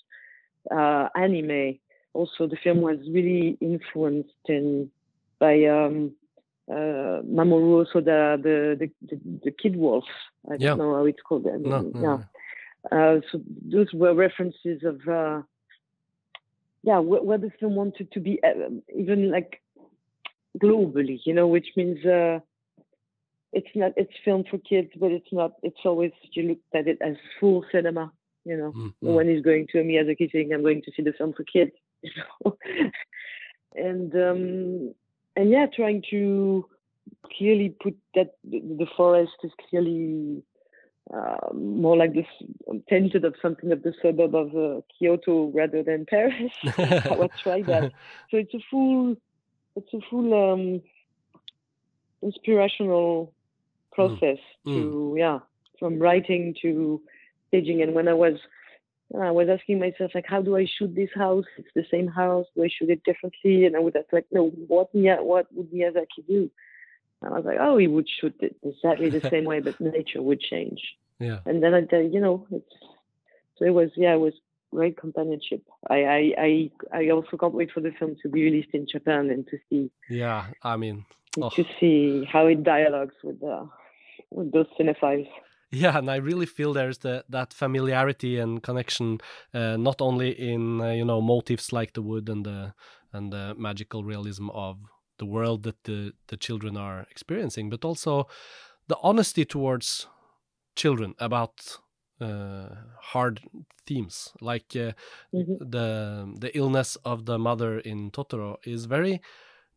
uh, 0.71 1.09
anime 1.17 1.79
also 2.13 2.47
the 2.47 2.57
film 2.63 2.81
was 2.81 2.99
really 3.11 3.59
influenced 3.61 4.31
in 4.49 4.91
by 5.39 5.65
um, 5.65 6.13
uh, 6.71 7.21
Mamoru 7.23 7.85
Hosoda, 7.85 8.43
the, 8.43 8.77
the, 8.79 8.91
the, 9.03 9.21
the 9.45 9.51
Kid 9.51 9.77
Wolf. 9.77 10.05
I 10.51 10.55
yeah. 10.55 10.69
don't 10.69 10.79
know 10.79 10.95
how 10.95 11.05
it's 11.05 11.21
called. 11.21 11.47
I 11.47 11.57
mean, 11.57 11.69
no, 11.69 11.81
no, 11.81 11.91
yeah. 11.95 12.25
No. 12.91 13.17
Uh, 13.17 13.21
so 13.31 13.41
those 13.71 13.93
were 13.93 14.15
references 14.15 14.83
of 14.85 15.01
uh, 15.09 15.43
yeah, 16.83 16.99
where, 16.99 17.23
where 17.23 17.39
the 17.39 17.51
film 17.59 17.75
wanted 17.75 18.13
to 18.13 18.21
be 18.21 18.41
uh, 18.45 18.71
even 18.95 19.31
like 19.31 19.63
globally, 20.63 21.19
you 21.25 21.35
know, 21.35 21.47
which 21.47 21.69
means 21.77 22.05
uh, 22.05 22.41
it's 23.55 23.75
not 23.75 23.93
it's 23.97 24.13
film 24.25 24.45
for 24.51 24.59
kids, 24.59 24.91
but 24.99 25.11
it's 25.11 25.33
not. 25.33 25.53
It's 25.63 25.81
always 25.85 26.13
you 26.33 26.43
look 26.43 26.59
at 26.75 26.89
it 26.89 26.99
as 27.01 27.17
full 27.41 27.65
cinema. 27.73 28.13
You 28.45 28.57
know, 28.59 28.73
mm-hmm. 28.73 29.15
when 29.15 29.29
he's 29.29 29.43
going 29.43 29.69
to 29.73 29.83
me 29.83 29.97
as 29.97 30.07
a 30.07 30.11
Miyazaki 30.11 30.33
saying, 30.33 30.53
"I'm 30.53 30.63
going 30.63 30.83
to 30.83 30.93
see 30.97 31.03
the 31.03 31.13
film 31.13 31.33
for 31.33 31.45
kids," 31.45 31.73
you 32.03 32.11
know, 32.45 32.57
and 33.75 34.15
um, 34.15 34.95
and 35.37 35.51
yeah, 35.51 35.67
trying 35.75 36.03
to 36.11 36.69
clearly 37.37 37.75
put 37.83 37.97
that 38.15 38.35
the 38.45 38.87
forest 38.97 39.33
is 39.45 39.53
clearly 39.69 40.43
uh, 41.13 41.53
more 41.55 41.97
like 41.97 42.15
this 42.15 42.27
tinted 42.89 43.25
of 43.25 43.35
something 43.43 43.73
of 43.73 43.83
the 43.83 43.93
suburb 44.01 44.35
of 44.35 44.57
uh, 44.57 44.81
Kyoto 44.99 45.51
rather 45.55 45.83
than 45.83 46.07
Paris. 46.07 46.53
I 46.79 47.17
would 47.19 47.31
try 47.43 47.63
that. 47.63 47.93
So 48.31 48.39
it's 48.39 48.55
a 48.55 48.61
full, 48.71 49.17
it's 49.77 49.93
a 49.93 50.01
full 50.09 50.53
um, 50.53 50.83
inspirational 52.23 53.34
process 53.95 54.39
mm. 54.67 54.75
to 54.75 55.13
mm. 55.15 55.19
yeah, 55.19 55.39
from 55.79 55.99
writing 55.99 56.55
to 56.63 57.01
staging. 57.49 57.83
And 57.83 57.95
when 57.95 58.09
I 58.09 58.15
was 58.15 58.39
I 59.21 59.31
was 59.31 59.49
asking 59.49 59.79
myself, 59.79 60.13
like, 60.15 60.27
how 60.27 60.43
do 60.43 60.57
I 60.57 60.67
shoot 60.67 60.95
this 60.95 61.11
house? 61.15 61.45
It's 61.57 61.69
the 61.75 61.87
same 61.91 62.09
house. 62.09 62.47
Do 62.55 62.65
I 62.65 62.69
shoot 62.69 62.91
it 62.91 63.05
differently? 63.05 63.65
And 63.65 63.77
I 63.77 63.79
was 63.79 63.95
like, 64.13 64.27
no, 64.33 64.49
what, 64.49 64.89
what 64.93 65.47
would 65.53 65.71
Miyazaki 65.71 66.27
do? 66.27 66.51
And 67.23 67.33
I 67.33 67.37
was 67.37 67.45
like, 67.45 67.59
oh, 67.61 67.77
he 67.77 67.87
would 67.87 68.09
shoot 68.09 68.35
it 68.41 68.57
exactly 68.63 69.11
the 69.11 69.29
same 69.29 69.45
way, 69.45 69.61
but 69.61 69.81
nature 69.81 70.21
would 70.21 70.41
change. 70.41 70.81
Yeah. 71.21 71.39
And 71.47 71.63
then 71.63 71.75
I, 71.75 71.97
you 72.01 72.21
know, 72.21 72.47
it's, 72.51 72.75
so 73.57 73.65
it 73.65 73.71
was, 73.71 73.91
yeah, 73.97 74.15
it 74.15 74.21
was 74.21 74.35
great 74.73 74.97
companionship. 74.97 75.63
I, 75.89 76.05
I, 76.05 76.33
I, 76.39 76.71
I 76.93 77.11
also 77.11 77.37
can't 77.37 77.55
wait 77.55 77.71
for 77.71 77.81
the 77.81 77.93
film 77.93 78.17
to 78.23 78.29
be 78.29 78.43
released 78.43 78.71
in 78.73 78.87
Japan 78.91 79.31
and 79.31 79.47
to 79.49 79.59
see. 79.71 79.91
Yeah, 80.11 80.47
I 80.63 80.77
mean, 80.77 81.05
oh. 81.41 81.51
to 81.51 81.65
see 81.79 82.25
how 82.25 82.47
it 82.47 82.65
dialogues 82.65 83.15
with 83.23 83.41
the, 83.41 83.69
with 84.35 84.53
those 84.53 84.67
cinephiles. 84.79 85.29
Yeah, 85.71 85.99
and 85.99 86.11
I 86.11 86.17
really 86.17 86.47
feel 86.47 86.73
there's 86.73 86.99
the 86.99 87.25
that 87.29 87.53
familiarity 87.53 88.38
and 88.38 88.62
connection, 88.62 89.19
uh, 89.53 89.76
not 89.76 90.00
only 90.00 90.31
in 90.31 90.81
uh, 90.81 90.91
you 90.91 91.05
know 91.05 91.21
motifs 91.21 91.73
like 91.73 91.95
the 91.95 92.03
wood 92.03 92.29
and 92.29 92.45
the 92.45 92.75
and 93.12 93.33
the 93.33 93.55
magical 93.57 94.05
realism 94.05 94.50
of 94.50 94.79
the 95.19 95.26
world 95.26 95.62
that 95.62 95.83
the 95.85 96.12
the 96.29 96.37
children 96.37 96.76
are 96.76 97.07
experiencing, 97.11 97.71
but 97.71 97.85
also 97.85 98.29
the 98.88 98.99
honesty 99.03 99.45
towards 99.45 100.07
children 100.76 101.14
about 101.19 101.79
uh, 102.21 102.69
hard 103.00 103.41
themes, 103.87 104.33
like 104.41 104.76
uh, 104.76 104.93
mm-hmm. 105.35 105.55
the 105.59 106.35
the 106.38 106.57
illness 106.57 106.97
of 107.05 107.26
the 107.26 107.38
mother 107.38 107.79
in 107.79 108.11
Totoro 108.11 108.57
is 108.64 108.85
very 108.85 109.21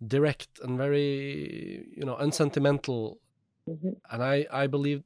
direct 0.05 0.59
and 0.63 0.77
very 0.77 1.87
you 1.95 2.05
know 2.05 2.15
unsentimental, 2.17 3.19
mm-hmm. 3.67 3.89
and 4.11 4.23
I 4.23 4.45
I 4.51 4.67
believe 4.67 5.03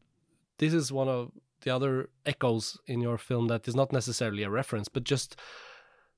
this 0.57 0.73
is 0.73 0.91
one 0.91 1.07
of 1.07 1.31
the 1.61 1.71
other 1.71 2.09
echoes 2.25 2.77
in 2.87 3.01
your 3.01 3.17
film 3.17 3.47
that 3.47 3.67
is 3.67 3.75
not 3.75 3.91
necessarily 3.91 4.43
a 4.43 4.49
reference, 4.49 4.87
but 4.87 5.03
just 5.03 5.35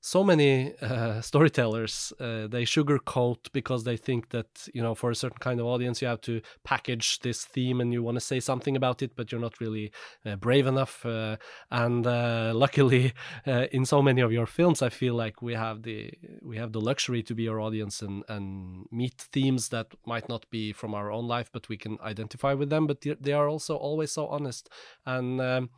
so 0.04 0.22
many 0.22 0.74
uh, 0.82 1.18
storytellers 1.30 2.12
uh, 2.20 2.46
they 2.46 2.64
sugarcoat 2.64 3.50
because 3.54 3.84
they 3.84 3.96
think 3.96 4.28
that 4.28 4.68
you 4.74 4.82
know 4.82 4.94
for 4.94 5.10
a 5.10 5.14
certain 5.14 5.38
kind 5.38 5.58
of 5.58 5.66
audience 5.66 6.02
you 6.02 6.06
have 6.06 6.20
to 6.20 6.42
package 6.62 7.20
this 7.20 7.46
theme 7.46 7.80
and 7.80 7.90
you 7.90 8.02
want 8.02 8.14
to 8.14 8.20
say 8.20 8.38
something 8.38 8.76
about 8.76 9.00
it 9.00 9.16
but 9.16 9.32
you're 9.32 9.40
not 9.40 9.58
really 9.60 9.90
uh, 10.26 10.36
brave 10.36 10.66
enough 10.66 11.06
uh, 11.06 11.36
and 11.70 12.06
uh, 12.06 12.52
luckily 12.64 13.14
uh, 13.46 13.64
in 13.72 13.86
so 13.86 14.02
many 14.02 14.20
of 14.20 14.30
your 14.30 14.44
films 14.44 14.82
i 14.82 14.90
feel 14.90 15.14
like 15.14 15.40
we 15.40 15.54
have 15.54 15.84
the 15.84 16.12
we 16.42 16.58
have 16.58 16.72
the 16.72 16.82
luxury 16.82 17.22
to 17.22 17.34
be 17.34 17.48
our 17.48 17.58
audience 17.58 18.02
and 18.02 18.24
and 18.28 18.84
meet 18.92 19.26
themes 19.32 19.70
that 19.70 19.86
might 20.04 20.28
not 20.28 20.44
be 20.50 20.70
from 20.70 20.94
our 20.94 21.10
own 21.10 21.26
life 21.26 21.48
but 21.50 21.70
we 21.70 21.78
can 21.78 21.96
identify 22.02 22.52
with 22.52 22.68
them 22.68 22.86
but 22.86 23.00
they 23.00 23.32
are 23.32 23.48
also 23.48 23.74
always 23.74 24.12
so 24.12 24.26
honest. 24.26 24.68
And 25.06 25.40
um, 25.40 25.70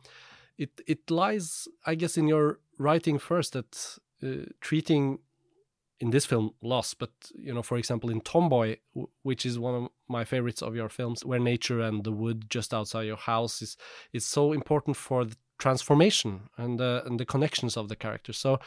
it 0.57 0.81
it 0.87 1.09
lies 1.09 1.67
i 1.85 1.95
guess 1.95 2.17
in 2.17 2.27
your 2.27 2.59
writing 2.77 3.19
first 3.19 3.53
that 3.53 3.99
treating 4.61 5.19
in 5.99 6.11
this 6.11 6.25
film 6.25 6.51
loss 6.61 6.93
but 6.93 7.09
you 7.33 7.53
know 7.53 7.63
for 7.63 7.77
example 7.77 8.09
in 8.09 8.21
tomboy 8.21 8.75
which 9.23 9.45
is 9.45 9.57
one 9.57 9.75
of 9.75 9.89
my 10.07 10.23
favorites 10.23 10.61
of 10.61 10.75
your 10.75 10.89
films 10.89 11.25
where 11.25 11.39
nature 11.39 11.81
and 11.81 12.03
the 12.03 12.11
wood 12.11 12.49
just 12.49 12.73
outside 12.73 13.03
your 13.03 13.17
house 13.17 13.61
is 13.61 13.77
is 14.13 14.25
so 14.25 14.53
important 14.53 14.95
for 14.95 15.25
the 15.25 15.35
transformation 15.57 16.49
and 16.57 16.79
uh, 16.79 17.01
and 17.05 17.19
the 17.19 17.25
connections 17.25 17.77
of 17.77 17.89
the 17.89 17.95
characters. 17.95 18.37
So 18.37 18.59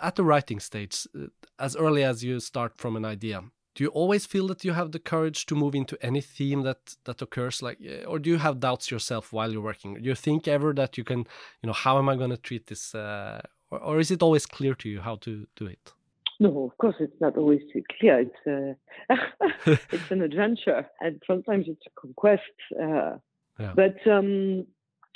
at 0.00 0.16
the 0.16 0.24
writing 0.24 0.60
stage 0.60 1.06
uh, 1.14 1.26
as 1.58 1.76
early 1.76 2.02
as 2.02 2.24
you 2.24 2.40
start 2.40 2.76
from 2.76 2.96
an 2.96 3.04
idea 3.04 3.42
do 3.74 3.84
you 3.84 3.90
always 3.90 4.26
feel 4.26 4.46
that 4.48 4.64
you 4.66 4.72
have 4.72 4.92
the 4.92 4.98
courage 4.98 5.46
to 5.46 5.54
move 5.54 5.74
into 5.74 5.96
any 6.02 6.20
theme 6.20 6.62
that 6.62 6.96
that 7.04 7.22
occurs? 7.22 7.62
Like 7.62 7.78
or 8.06 8.18
do 8.18 8.28
you 8.28 8.38
have 8.38 8.60
doubts 8.60 8.90
yourself 8.90 9.32
while 9.32 9.50
you're 9.50 9.62
working? 9.62 9.94
Do 9.94 10.08
you 10.08 10.14
think 10.14 10.46
ever 10.46 10.74
that 10.74 10.98
you 10.98 11.04
can 11.04 11.20
you 11.62 11.66
know 11.66 11.72
how 11.72 11.98
am 11.98 12.08
i 12.08 12.16
going 12.16 12.30
to 12.30 12.36
treat 12.36 12.66
this 12.66 12.94
uh, 12.94 13.40
or, 13.72 13.78
or 13.82 14.00
is 14.00 14.10
it 14.10 14.22
always 14.22 14.46
clear 14.46 14.74
to 14.74 14.88
you 14.88 15.00
how 15.00 15.16
to 15.16 15.46
do 15.56 15.66
it? 15.66 15.92
No, 16.38 16.64
of 16.64 16.76
course 16.78 16.96
it's 17.00 17.20
not 17.20 17.36
always 17.36 17.60
clear. 17.98 18.26
It's 18.26 18.42
uh, 18.46 19.76
it's 19.92 20.10
an 20.10 20.22
adventure, 20.22 20.86
and 21.00 21.22
sometimes 21.26 21.66
it's 21.68 21.82
a 21.86 22.00
conquest. 22.00 22.56
Uh, 22.74 23.18
yeah. 23.58 23.72
But 23.74 23.96
um, 24.10 24.66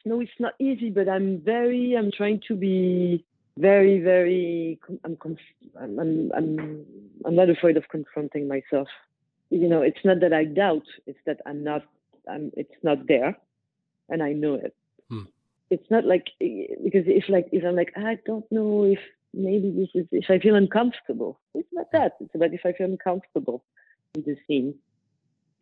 no, 0.04 0.20
it's 0.20 0.38
not 0.38 0.54
easy. 0.58 0.90
But 0.90 1.08
I'm 1.08 1.40
very. 1.44 1.94
I'm 1.98 2.10
trying 2.16 2.40
to 2.48 2.54
be 2.54 3.24
very, 3.58 3.98
very. 4.00 4.78
I'm. 5.04 5.18
I'm. 5.80 6.30
I'm. 6.34 6.86
I'm 7.24 7.34
not 7.34 7.50
afraid 7.50 7.76
of 7.76 7.84
confronting 7.90 8.46
myself. 8.46 8.88
You 9.50 9.68
know, 9.68 9.82
it's 9.82 10.04
not 10.04 10.20
that 10.20 10.32
I 10.32 10.44
doubt. 10.44 10.86
It's 11.06 11.18
that 11.26 11.40
I'm 11.44 11.64
not. 11.64 11.82
I'm. 12.30 12.52
It's 12.56 12.78
not 12.84 12.98
there, 13.08 13.36
and 14.08 14.22
I 14.22 14.32
know 14.32 14.54
it. 14.54 14.74
Hmm 15.10 15.24
it's 15.70 15.90
not 15.90 16.04
like 16.04 16.26
because 16.38 17.04
if 17.06 17.28
like 17.28 17.48
if 17.52 17.64
I'm 17.64 17.76
like 17.76 17.92
I 17.96 18.18
don't 18.24 18.50
know 18.50 18.84
if 18.84 19.00
maybe 19.34 19.70
this 19.70 19.88
is 19.94 20.08
if 20.12 20.30
I 20.30 20.38
feel 20.38 20.54
uncomfortable. 20.54 21.40
It's 21.54 21.68
not 21.72 21.90
that. 21.92 22.12
It's 22.20 22.34
about 22.34 22.54
if 22.54 22.62
I 22.64 22.72
feel 22.72 22.86
uncomfortable 22.86 23.64
in 24.14 24.22
the 24.22 24.36
scene 24.46 24.74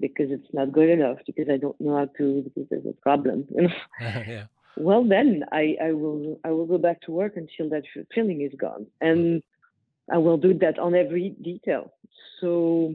because 0.01 0.31
it's 0.31 0.53
not 0.53 0.73
good 0.73 0.91
enough 0.91 1.19
because 1.27 1.49
I 1.51 1.57
don't 1.57 1.81
know 1.81 1.97
how 1.97 2.09
to 2.19 2.43
because 2.43 2.69
there's 2.71 2.87
a 2.87 3.01
problem. 3.01 3.47
You 3.55 3.63
know? 3.63 3.75
yeah. 4.01 4.45
Well 4.77 5.05
then 5.05 5.45
I, 5.53 5.77
I 5.83 5.93
will 5.93 6.41
I 6.45 6.51
will 6.51 6.67
go 6.67 6.79
back 6.79 7.01
to 7.03 7.13
work 7.13 7.37
until 7.37 7.71
that 7.71 7.85
feeling 8.15 8.43
is 8.43 8.53
gone. 8.59 8.87
And 9.01 9.43
I 10.13 10.19
will 10.19 10.37
do 10.37 10.53
that 10.59 10.79
on 10.79 10.95
every 10.95 11.31
detail. 11.43 11.95
So 12.41 12.95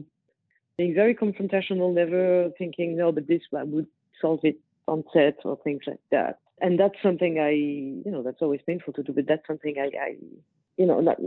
being 0.78 0.94
very 0.94 1.14
confrontational, 1.14 1.92
never 1.92 2.50
thinking, 2.56 2.96
no, 2.96 3.10
but 3.10 3.26
this 3.26 3.42
I 3.56 3.64
would 3.64 3.88
solve 4.20 4.40
it 4.44 4.58
on 4.86 5.04
set 5.12 5.38
or 5.44 5.58
things 5.64 5.82
like 5.86 6.00
that 6.10 6.38
and 6.60 6.78
that's 6.78 6.96
something 7.02 7.38
I, 7.38 7.50
you 7.50 8.10
know, 8.10 8.22
that's 8.22 8.42
always 8.42 8.60
painful 8.66 8.92
to 8.94 9.02
do, 9.02 9.12
but 9.12 9.26
that's 9.26 9.46
something 9.46 9.76
I, 9.78 9.90
I 9.98 10.16
you 10.76 10.86
know, 10.86 11.00
not, 11.00 11.18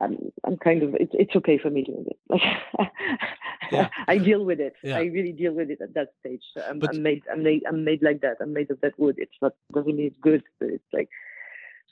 I'm, 0.00 0.32
I'm 0.44 0.56
kind 0.56 0.82
of, 0.82 0.94
it's, 0.94 1.12
it's 1.14 1.34
okay 1.36 1.58
for 1.58 1.70
me 1.70 1.84
doing 1.84 2.06
it. 2.08 2.18
Like, 2.28 2.40
yeah. 3.72 3.88
I 4.06 4.18
deal 4.18 4.44
with 4.44 4.60
it. 4.60 4.74
Yeah. 4.82 4.98
I 4.98 5.02
really 5.02 5.32
deal 5.32 5.52
with 5.52 5.70
it 5.70 5.80
at 5.80 5.94
that 5.94 6.08
stage. 6.20 6.42
I'm, 6.68 6.78
but, 6.78 6.94
I'm, 6.94 7.02
made, 7.02 7.22
I'm 7.30 7.42
made, 7.42 7.62
I'm 7.68 7.84
made 7.84 8.02
like 8.02 8.20
that. 8.22 8.38
I'm 8.40 8.52
made 8.52 8.70
of 8.70 8.80
that 8.80 8.98
wood. 8.98 9.16
It's 9.18 9.36
not, 9.42 9.54
doesn't 9.72 9.96
mean 9.96 10.06
it's 10.06 10.20
good, 10.20 10.42
but 10.58 10.68
it's 10.70 10.84
like, 10.92 11.08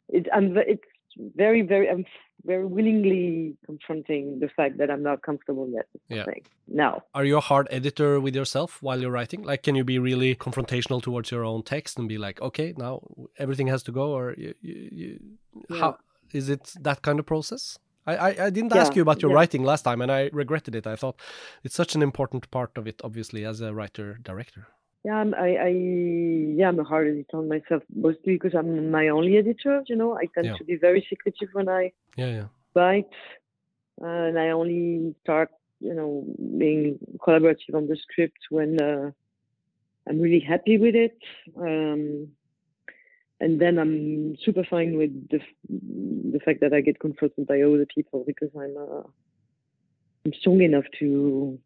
it, 0.08 0.26
I'm, 0.32 0.56
it's 0.56 0.82
very, 1.16 1.62
very, 1.62 1.88
I'm 1.88 2.04
very 2.44 2.64
willingly 2.64 3.56
confronting 3.64 4.38
the 4.40 4.48
fact 4.48 4.78
that 4.78 4.90
I'm 4.90 5.02
not 5.02 5.22
comfortable 5.22 5.68
yet. 5.68 5.86
Yeah. 6.08 6.24
Now, 6.68 7.02
are 7.14 7.24
you 7.24 7.36
a 7.36 7.40
hard 7.40 7.66
editor 7.70 8.20
with 8.20 8.34
yourself 8.34 8.82
while 8.82 9.00
you're 9.00 9.10
writing? 9.10 9.42
Like, 9.42 9.62
can 9.62 9.74
you 9.74 9.84
be 9.84 9.98
really 9.98 10.34
confrontational 10.34 11.02
towards 11.02 11.30
your 11.30 11.44
own 11.44 11.62
text 11.62 11.98
and 11.98 12.08
be 12.08 12.18
like, 12.18 12.40
okay, 12.40 12.74
now 12.76 13.02
everything 13.38 13.66
has 13.68 13.82
to 13.84 13.92
go, 13.92 14.12
or 14.12 14.34
you, 14.36 14.54
you, 14.60 14.88
you 14.92 15.20
yeah. 15.70 15.80
how 15.80 15.98
is 16.32 16.48
it 16.48 16.74
that 16.80 17.02
kind 17.02 17.18
of 17.18 17.26
process? 17.26 17.78
I, 18.06 18.16
I, 18.16 18.28
I 18.46 18.50
didn't 18.50 18.72
yeah, 18.74 18.82
ask 18.82 18.94
you 18.94 19.02
about 19.02 19.22
your 19.22 19.32
yeah. 19.32 19.36
writing 19.36 19.64
last 19.64 19.82
time, 19.82 20.00
and 20.00 20.12
I 20.12 20.30
regretted 20.32 20.74
it. 20.76 20.86
I 20.86 20.94
thought 20.94 21.20
it's 21.64 21.74
such 21.74 21.94
an 21.96 22.02
important 22.02 22.50
part 22.50 22.78
of 22.78 22.86
it, 22.86 23.00
obviously, 23.02 23.44
as 23.44 23.60
a 23.60 23.74
writer 23.74 24.18
director. 24.22 24.68
Yeah, 25.04 25.14
I'm, 25.14 25.34
I, 25.34 25.56
I, 25.56 25.68
yeah, 25.68 26.68
I'm 26.68 26.80
a 26.80 26.84
hard 26.84 27.06
editor 27.06 27.36
on 27.36 27.48
myself, 27.48 27.82
mostly 27.94 28.32
because 28.34 28.54
I'm 28.54 28.90
my 28.90 29.08
only 29.08 29.36
editor. 29.36 29.82
You 29.86 29.96
know, 29.96 30.16
I 30.16 30.26
tend 30.34 30.46
yeah. 30.46 30.56
to 30.56 30.64
be 30.64 30.76
very 30.76 31.06
secretive 31.08 31.48
when 31.52 31.68
I 31.68 31.92
yeah, 32.16 32.26
yeah. 32.26 32.44
write, 32.74 33.10
uh, 34.02 34.06
and 34.06 34.38
I 34.38 34.50
only 34.50 35.14
start, 35.22 35.50
you 35.80 35.94
know, 35.94 36.24
being 36.58 36.98
collaborative 37.18 37.74
on 37.74 37.86
the 37.86 37.96
script 37.96 38.38
when 38.50 38.80
uh, 38.82 39.12
I'm 40.08 40.20
really 40.20 40.40
happy 40.40 40.78
with 40.78 40.96
it. 40.96 41.18
Um, 41.56 42.28
and 43.40 43.60
then 43.60 43.78
I'm 43.78 44.36
super 44.44 44.64
fine 44.64 44.96
with 44.96 45.28
the 45.28 45.40
the 45.68 46.40
fact 46.40 46.60
that 46.60 46.72
I 46.72 46.80
get 46.80 47.00
confronted 47.00 47.46
by 47.46 47.60
other 47.60 47.86
people 47.86 48.24
because 48.26 48.48
I'm 48.58 48.76
uh, 48.76 49.02
I'm 50.24 50.32
strong 50.40 50.62
enough 50.62 50.84
to 51.00 51.58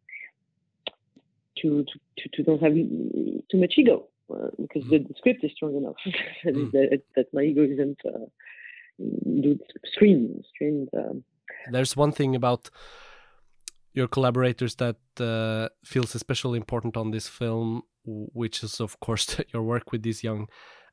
to 1.61 1.83
to, 2.17 2.29
to 2.33 2.43
don't 2.43 2.61
have 2.61 2.73
too 2.73 3.57
much 3.59 3.73
ego 3.77 4.07
uh, 4.33 4.49
because 4.59 4.83
mm-hmm. 4.83 5.07
the, 5.07 5.13
script 5.17 5.43
is 5.43 5.51
strong 5.55 5.75
enough 5.75 5.95
mm. 6.45 6.71
that, 6.71 7.01
that, 7.15 7.27
my 7.33 7.41
ego 7.41 7.63
isn't 7.63 7.99
uh, 8.05 8.25
scream. 9.93 10.87
Um, 10.95 11.23
There's 11.71 11.95
one 11.95 12.11
thing 12.11 12.35
about 12.35 12.69
your 13.93 14.07
collaborators 14.07 14.75
that 14.75 14.97
uh, 15.19 15.69
feels 15.83 16.15
especially 16.15 16.57
important 16.57 16.95
on 16.97 17.11
this 17.11 17.27
film, 17.27 17.83
which 18.05 18.63
is 18.63 18.79
of 18.79 18.99
course 18.99 19.37
your 19.53 19.63
work 19.63 19.91
with 19.91 20.03
these 20.03 20.23
young 20.23 20.47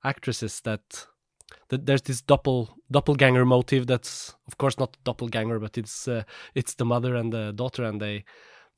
actresses. 0.05 0.61
That 0.61 1.07
that 1.69 1.87
there's 1.87 2.03
this 2.03 2.23
doppel 2.23 2.69
doppelganger 2.91 3.45
motive. 3.45 3.87
That's 3.87 4.35
of 4.47 4.59
course 4.59 4.79
not 4.79 4.97
doppelganger, 5.05 5.59
but 5.59 5.79
it's 5.79 6.09
uh, 6.09 6.25
it's 6.55 6.75
the 6.75 6.85
mother 6.85 7.15
and 7.15 7.33
the 7.33 7.53
daughter, 7.53 7.85
and 7.85 8.01
they 8.01 8.25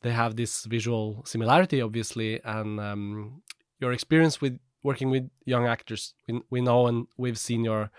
they 0.02 0.12
have 0.12 0.36
this 0.36 0.64
visual 0.64 1.22
similarity, 1.24 1.80
obviously, 1.82 2.40
and 2.44 2.80
um, 2.80 3.42
your 3.80 3.92
experience 3.92 4.40
with 4.40 4.58
working 4.82 5.10
with 5.10 5.28
young 5.44 5.66
actors, 5.66 6.14
we, 6.26 6.40
we 6.50 6.60
know 6.60 6.86
and 6.86 7.06
we've 7.16 7.38
seen 7.38 7.64
your 7.64 7.90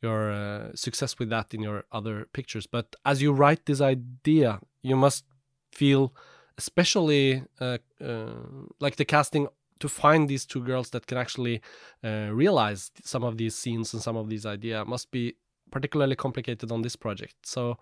your 0.00 0.30
uh, 0.30 0.68
success 0.76 1.18
with 1.18 1.28
that 1.30 1.52
in 1.52 1.60
your 1.60 1.84
other 1.90 2.28
pictures. 2.32 2.68
But 2.68 2.94
as 3.04 3.20
you 3.20 3.32
write 3.32 3.66
this 3.66 3.80
idea, 3.80 4.60
you 4.80 4.94
must 4.94 5.24
feel 5.72 6.14
especially 6.56 7.42
uh, 7.60 7.78
uh, 8.00 8.34
like 8.78 8.96
the 8.96 9.04
casting 9.04 9.48
to 9.80 9.88
find 9.88 10.28
these 10.28 10.44
two 10.44 10.62
girls 10.62 10.90
that 10.90 11.06
can 11.06 11.18
actually 11.18 11.60
uh, 12.04 12.28
realize 12.32 12.90
some 13.02 13.24
of 13.24 13.38
these 13.38 13.54
scenes 13.54 13.92
and 13.92 14.02
some 14.02 14.16
of 14.16 14.28
these 14.28 14.46
ideas 14.46 14.86
must 14.86 15.10
be 15.10 15.34
particularly 15.70 16.16
complicated 16.16 16.72
on 16.72 16.82
this 16.82 16.96
project. 16.96 17.34
So 17.44 17.78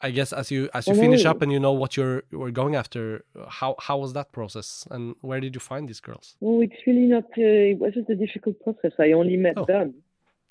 I 0.00 0.10
guess 0.10 0.32
as 0.32 0.50
you 0.50 0.68
as 0.74 0.86
you 0.86 0.94
finish 0.94 1.24
up 1.24 1.42
and 1.42 1.50
you 1.50 1.58
know 1.58 1.72
what 1.72 1.96
you're 1.96 2.22
you're 2.30 2.52
going 2.52 2.76
after, 2.76 3.24
how 3.48 3.74
how 3.80 3.98
was 3.98 4.12
that 4.12 4.32
process 4.32 4.86
and 4.90 5.16
where 5.22 5.40
did 5.40 5.54
you 5.54 5.60
find 5.60 5.88
these 5.88 6.00
girls? 6.00 6.36
Well, 6.40 6.60
it's 6.60 6.80
really 6.86 7.06
not. 7.06 7.24
Uh, 7.24 7.72
it 7.72 7.78
wasn't 7.78 8.08
a 8.08 8.14
difficult 8.14 8.60
process. 8.60 8.92
I 8.98 9.12
only 9.12 9.36
met 9.36 9.54
oh. 9.56 9.64
them. 9.64 9.94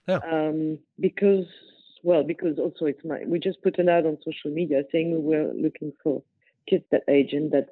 Yeah. 0.08 0.20
Um, 0.32 0.80
because 1.00 1.46
well, 2.04 2.24
because 2.24 2.60
also 2.60 2.86
it's 2.86 3.04
my 3.06 3.24
we 3.26 3.40
just 3.40 3.62
put 3.62 3.80
an 3.80 3.88
ad 3.88 4.06
on 4.06 4.18
social 4.26 4.52
media 4.52 4.84
saying 4.92 5.12
we 5.12 5.36
were 5.36 5.54
looking 5.54 5.94
for 6.04 6.22
kids 6.70 6.84
that 6.92 7.04
age 7.08 7.32
and 7.32 7.50
that 7.52 7.68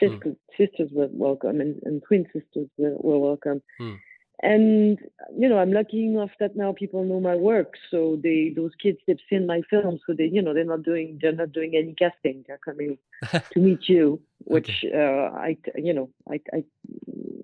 sisters, 0.00 0.34
mm. 0.34 0.36
sisters 0.56 0.90
were 0.92 1.08
welcome 1.10 1.60
and, 1.60 1.78
and 1.84 2.02
twin 2.02 2.24
sisters 2.32 2.68
were, 2.78 2.96
were 2.96 3.18
welcome. 3.18 3.60
Mm 3.78 3.98
and 4.42 4.98
you 5.36 5.48
know 5.48 5.58
i'm 5.58 5.72
lucky 5.72 6.04
enough 6.04 6.30
that 6.40 6.56
now 6.56 6.72
people 6.72 7.04
know 7.04 7.20
my 7.20 7.34
work 7.34 7.74
so 7.90 8.18
they 8.22 8.52
those 8.56 8.72
kids 8.82 8.98
they've 9.06 9.18
seen 9.28 9.46
my 9.46 9.60
film 9.68 9.98
so 10.06 10.14
they 10.16 10.24
you 10.24 10.40
know 10.40 10.54
they're 10.54 10.64
not 10.64 10.82
doing 10.82 11.18
they're 11.20 11.32
not 11.32 11.52
doing 11.52 11.74
any 11.76 11.94
casting 11.94 12.44
they're 12.46 12.58
coming 12.58 12.96
to 13.52 13.60
meet 13.60 13.88
you 13.88 14.20
which 14.44 14.84
okay. 14.84 14.96
uh, 14.96 15.36
i 15.36 15.56
you 15.76 15.92
know 15.92 16.08
I, 16.30 16.40
I 16.52 16.64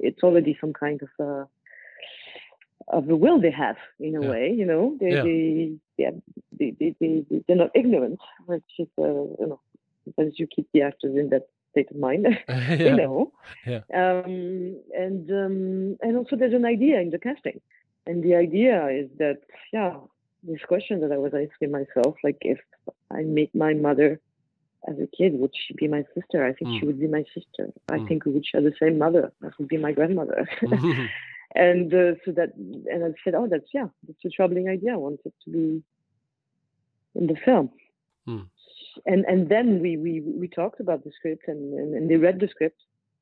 it's 0.01 0.23
already 0.23 0.57
some 0.61 0.73
kind 0.73 1.01
of 1.03 1.27
uh 1.27 1.45
of 2.89 3.09
a 3.11 3.17
will 3.17 3.41
they 3.41 3.51
have 3.51 3.77
in 3.99 4.17
a 4.17 4.23
yeah. 4.23 4.31
way 4.31 4.55
you 4.57 4.65
know 4.65 4.97
they, 5.01 5.11
yeah. 5.11 5.23
they 5.23 5.73
yeah 5.99 6.11
they, 6.59 6.75
they, 6.79 6.95
they, 7.01 7.25
they're 7.47 7.57
not 7.57 7.71
ignorant 7.75 8.21
which 8.47 8.63
is 8.79 8.89
uh, 8.99 9.03
you 9.03 9.47
know 9.49 9.61
as 10.19 10.39
you 10.39 10.47
keep 10.47 10.69
the 10.73 10.83
actors 10.83 11.17
in 11.17 11.29
that 11.31 11.49
state 11.77 11.91
of 11.91 11.99
mind, 11.99 12.27
yeah. 12.49 12.73
you 12.73 12.97
know. 12.97 13.33
Yeah. 13.67 13.83
Um, 13.93 14.81
and 14.95 15.31
um, 15.31 15.97
and 16.01 16.17
also 16.17 16.37
there's 16.37 16.55
an 16.55 16.65
idea 16.65 17.01
in 17.01 17.11
the 17.11 17.19
casting, 17.19 17.61
and 18.07 18.23
the 18.25 18.35
idea 18.35 18.89
is 18.89 19.09
that 19.19 19.39
yeah, 19.73 19.95
this 20.43 20.61
question 20.67 21.01
that 21.01 21.13
I 21.13 21.19
was 21.19 21.33
asking 21.35 21.71
myself, 21.71 22.17
like 22.25 22.39
if 22.41 22.59
I 23.11 23.23
meet 23.23 23.55
my 23.55 23.75
mother 23.75 24.21
as 24.89 24.97
a 24.99 25.09
kid, 25.17 25.33
would 25.35 25.53
she 25.55 25.75
be 25.75 25.89
my 25.89 26.05
sister? 26.15 26.47
I 26.47 26.53
think 26.53 26.71
mm. 26.71 26.81
she 26.81 26.87
would 26.87 27.01
be 27.01 27.09
my 27.09 27.25
sister. 27.35 27.73
I 27.91 27.99
mm. 27.99 28.09
think 28.09 28.25
we 28.25 28.33
would 28.33 28.47
share 28.47 28.63
the 28.63 28.75
same 28.81 28.99
mother. 28.99 29.33
That 29.41 29.53
would 29.59 29.69
be 29.69 29.79
my 29.79 29.93
grandmother. 29.93 30.49
and 31.55 31.93
uh, 31.93 32.15
so 32.25 32.31
that, 32.39 32.51
and 32.57 33.05
I 33.05 33.09
said, 33.25 33.35
oh, 33.35 33.49
that's 33.51 33.71
yeah, 33.75 33.89
that's 34.07 34.25
a 34.25 34.31
troubling 34.31 34.69
idea. 34.69 34.93
I 34.95 34.97
want 34.97 35.21
it 35.25 35.35
to 35.45 35.51
be 35.51 35.83
in 37.15 37.27
the 37.27 37.37
film. 37.45 37.71
Mm 38.29 38.47
and 39.05 39.25
and 39.27 39.49
then 39.49 39.81
we 39.81 39.97
we 39.97 40.21
we 40.21 40.49
talked 40.49 40.81
about 40.81 41.05
the 41.05 41.11
script 41.19 41.45
and 41.49 41.75
and, 41.79 41.95
and 41.95 42.11
they 42.11 42.17
read 42.17 42.41
the 42.41 42.49
script 42.49 42.81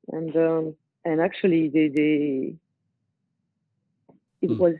and 0.09 0.35
um, 0.37 0.75
and 1.05 1.21
actually 1.21 1.69
they 1.69 1.89
they 1.89 2.55
it 4.43 4.51
mm. 4.51 4.59
was 4.59 4.77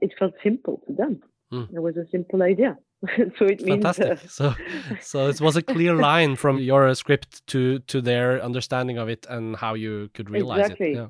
it 0.00 0.12
felt 0.18 0.34
simple 0.42 0.82
to 0.86 0.92
them. 0.92 1.22
Mm. 1.52 1.74
It 1.74 1.80
was 1.80 1.96
a 1.96 2.06
simple 2.10 2.42
idea. 2.42 2.78
so 3.38 3.44
it 3.46 3.60
means 3.62 3.84
fantastic. 3.84 4.12
Uh, 4.12 4.28
so 4.28 4.54
so 5.00 5.28
it 5.28 5.40
was 5.40 5.56
a 5.56 5.62
clear 5.62 5.94
line 6.08 6.36
from 6.36 6.58
your 6.58 6.94
script 6.94 7.46
to 7.48 7.80
to 7.80 8.00
their 8.00 8.42
understanding 8.42 8.98
of 8.98 9.08
it 9.08 9.26
and 9.28 9.56
how 9.56 9.74
you 9.74 10.10
could 10.14 10.30
realize 10.30 10.60
exactly. 10.60 10.92
it. 10.92 10.96
Yeah. 10.96 11.08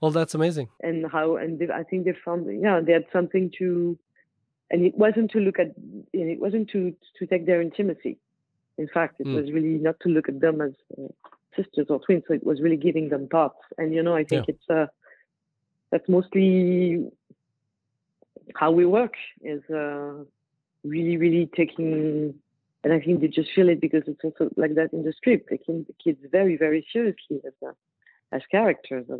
Well, 0.00 0.10
that's 0.10 0.34
amazing. 0.34 0.68
And 0.80 1.10
how 1.10 1.36
and 1.36 1.58
they, 1.58 1.68
I 1.68 1.84
think 1.84 2.04
they 2.04 2.14
found 2.24 2.46
yeah 2.62 2.80
they 2.80 2.92
had 2.92 3.06
something 3.12 3.50
to 3.58 3.98
and 4.70 4.84
it 4.84 4.96
wasn't 4.96 5.30
to 5.32 5.38
look 5.38 5.58
at 5.58 5.72
it 6.12 6.40
wasn't 6.40 6.68
to 6.70 6.94
to 7.18 7.26
take 7.26 7.46
their 7.46 7.60
intimacy 7.60 8.18
in 8.78 8.88
fact 8.88 9.20
it 9.20 9.26
mm. 9.26 9.34
was 9.34 9.50
really 9.52 9.78
not 9.78 9.96
to 10.00 10.08
look 10.08 10.28
at 10.28 10.40
them 10.40 10.60
as 10.60 10.72
uh, 10.98 11.08
sisters 11.56 11.86
or 11.90 12.00
twins 12.00 12.22
so 12.26 12.34
it 12.34 12.44
was 12.44 12.60
really 12.60 12.76
giving 12.76 13.08
them 13.08 13.28
thoughts 13.28 13.58
and 13.78 13.92
you 13.92 14.02
know 14.02 14.14
i 14.14 14.24
think 14.24 14.46
yeah. 14.46 14.54
it's 14.54 14.70
uh 14.70 14.86
that's 15.90 16.08
mostly 16.08 17.10
how 18.54 18.70
we 18.70 18.86
work 18.86 19.14
is 19.42 19.62
uh 19.70 20.14
really 20.84 21.16
really 21.16 21.50
taking 21.56 22.34
and 22.84 22.92
i 22.92 23.00
think 23.00 23.20
they 23.20 23.28
just 23.28 23.50
feel 23.54 23.68
it 23.68 23.80
because 23.80 24.02
it's 24.06 24.24
also 24.24 24.48
like 24.56 24.74
that 24.74 24.92
in 24.92 25.02
the 25.02 25.12
script 25.12 25.48
taking 25.48 25.84
the 25.84 25.94
kids 26.02 26.20
very 26.30 26.56
very 26.56 26.86
seriously 26.92 27.40
as 27.46 27.52
uh, 27.66 27.72
as 28.32 28.42
characters 28.48 29.04
as, 29.10 29.18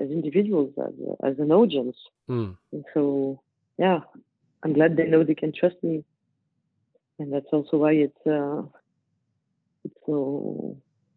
as 0.00 0.10
individuals 0.10 0.72
as, 0.84 0.94
as 1.22 1.38
an 1.38 1.52
audience 1.52 1.96
mm. 2.28 2.56
and 2.72 2.84
so 2.92 3.40
yeah 3.78 4.00
I'm 4.62 4.72
glad 4.72 4.96
they 4.96 5.06
know 5.06 5.24
they 5.24 5.34
can 5.34 5.52
trust 5.52 5.76
me, 5.82 6.04
and 7.18 7.32
that's 7.32 7.46
also 7.52 7.76
why 7.76 7.92
it's 7.92 8.26
uh, 8.26 8.62
it's 9.84 9.94
so 10.06 10.76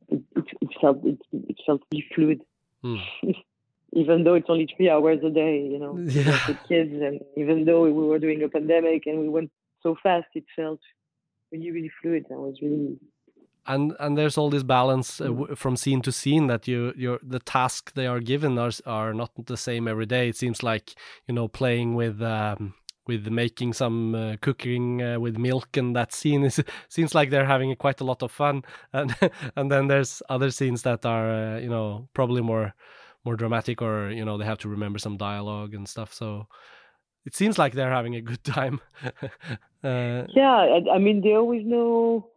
it, 0.10 0.22
it, 0.36 0.46
it 0.62 0.70
felt 0.80 1.04
it, 1.06 1.20
it 1.32 1.58
felt 1.66 1.82
really 1.92 2.06
fluid. 2.14 2.42
Mm. 2.84 3.02
even 3.94 4.24
though 4.24 4.36
it's 4.36 4.50
only 4.50 4.68
three 4.76 4.90
hours 4.90 5.20
a 5.24 5.30
day, 5.30 5.60
you 5.60 5.80
know, 5.80 5.98
yeah. 6.08 6.38
with 6.48 6.58
kids, 6.68 6.94
and 6.94 7.20
even 7.36 7.66
though 7.66 7.84
we 7.84 7.92
were 7.92 8.20
doing 8.20 8.44
a 8.44 8.50
pandemic 8.50 9.04
and 9.06 9.20
we 9.20 9.30
went 9.30 9.52
so 9.84 9.96
fast, 10.02 10.28
it 10.36 10.46
felt 10.56 10.80
really, 11.52 11.72
really 11.72 11.92
fluid. 12.02 12.26
I 12.32 12.36
was 12.36 12.58
really 12.62 12.98
and 13.68 13.96
and 14.00 14.18
there's 14.18 14.38
all 14.38 14.50
this 14.50 14.64
balance 14.64 15.22
uh, 15.22 15.26
mm. 15.26 15.58
from 15.58 15.76
scene 15.76 16.02
to 16.02 16.12
scene 16.12 16.48
that 16.48 16.68
you 16.68 16.94
your 16.96 17.20
the 17.22 17.40
task 17.40 17.94
they 17.94 18.08
are 18.08 18.20
given 18.20 18.58
are 18.58 18.72
are 18.86 19.14
not 19.14 19.32
the 19.46 19.58
same 19.58 19.88
every 19.88 20.06
day. 20.06 20.30
It 20.30 20.38
seems 20.38 20.64
like 20.64 20.96
you 21.28 21.36
know 21.36 21.48
playing 21.48 21.96
with 21.96 22.22
um, 22.22 22.74
with 23.12 23.28
making 23.28 23.74
some 23.74 24.16
uh, 24.16 24.36
cooking 24.42 25.02
uh, 25.02 25.20
with 25.20 25.38
milk 25.38 25.76
and 25.76 25.96
that 25.96 26.14
scene 26.14 26.44
is 26.44 26.64
seems 26.90 27.14
like 27.14 27.30
they're 27.30 27.46
having 27.46 27.76
quite 27.76 28.02
a 28.02 28.06
lot 28.06 28.24
of 28.24 28.32
fun. 28.32 28.64
And 28.94 29.16
and 29.56 29.72
then 29.72 29.88
there's 29.88 30.24
other 30.30 30.52
scenes 30.52 30.82
that 30.84 31.06
are 31.06 31.30
uh, 31.30 31.60
you 31.60 31.70
know 31.70 32.08
probably 32.14 32.42
more 32.42 32.74
more 33.26 33.36
dramatic 33.36 33.82
or 33.82 34.10
you 34.12 34.26
know 34.26 34.38
they 34.38 34.46
have 34.46 34.60
to 34.60 34.70
remember 34.70 35.00
some 35.00 35.18
dialogue 35.18 35.74
and 35.74 35.88
stuff. 35.88 36.14
So 36.14 36.48
it 37.26 37.36
seems 37.36 37.58
like 37.58 37.74
they're 37.74 37.98
having 37.98 38.16
a 38.16 38.22
good 38.22 38.44
time. 38.58 38.80
Uh, 39.84 40.24
yeah 40.36 40.56
I, 40.76 40.96
I 40.96 41.00
mean 41.00 41.22
they 41.22 41.36
always 41.36 41.66
know 41.66 42.30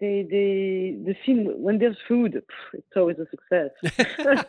they 0.00 0.26
they 0.28 0.96
the 1.04 1.14
scene 1.24 1.52
when 1.56 1.78
there's 1.78 1.96
food 2.08 2.42
it's 2.72 2.96
always 2.96 3.18
a 3.18 3.26
success. 3.30 3.70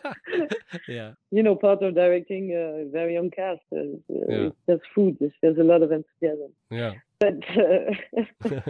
Yeah. 0.88 1.12
You 1.30 1.42
know 1.42 1.56
part 1.56 1.82
of 1.82 1.94
directing 1.94 2.52
a 2.52 2.88
very 2.90 3.14
young 3.14 3.30
cast 3.30 3.60
uh, 3.72 3.78
yeah. 4.08 4.50
there's 4.66 4.80
food 4.94 5.16
there's, 5.20 5.32
there's, 5.42 5.58
a 5.58 5.64
lot 5.64 5.82
of 5.82 5.90
enthusiasm. 5.92 6.52
Yeah. 6.70 6.92
But 7.18 7.38
uh, 7.50 8.22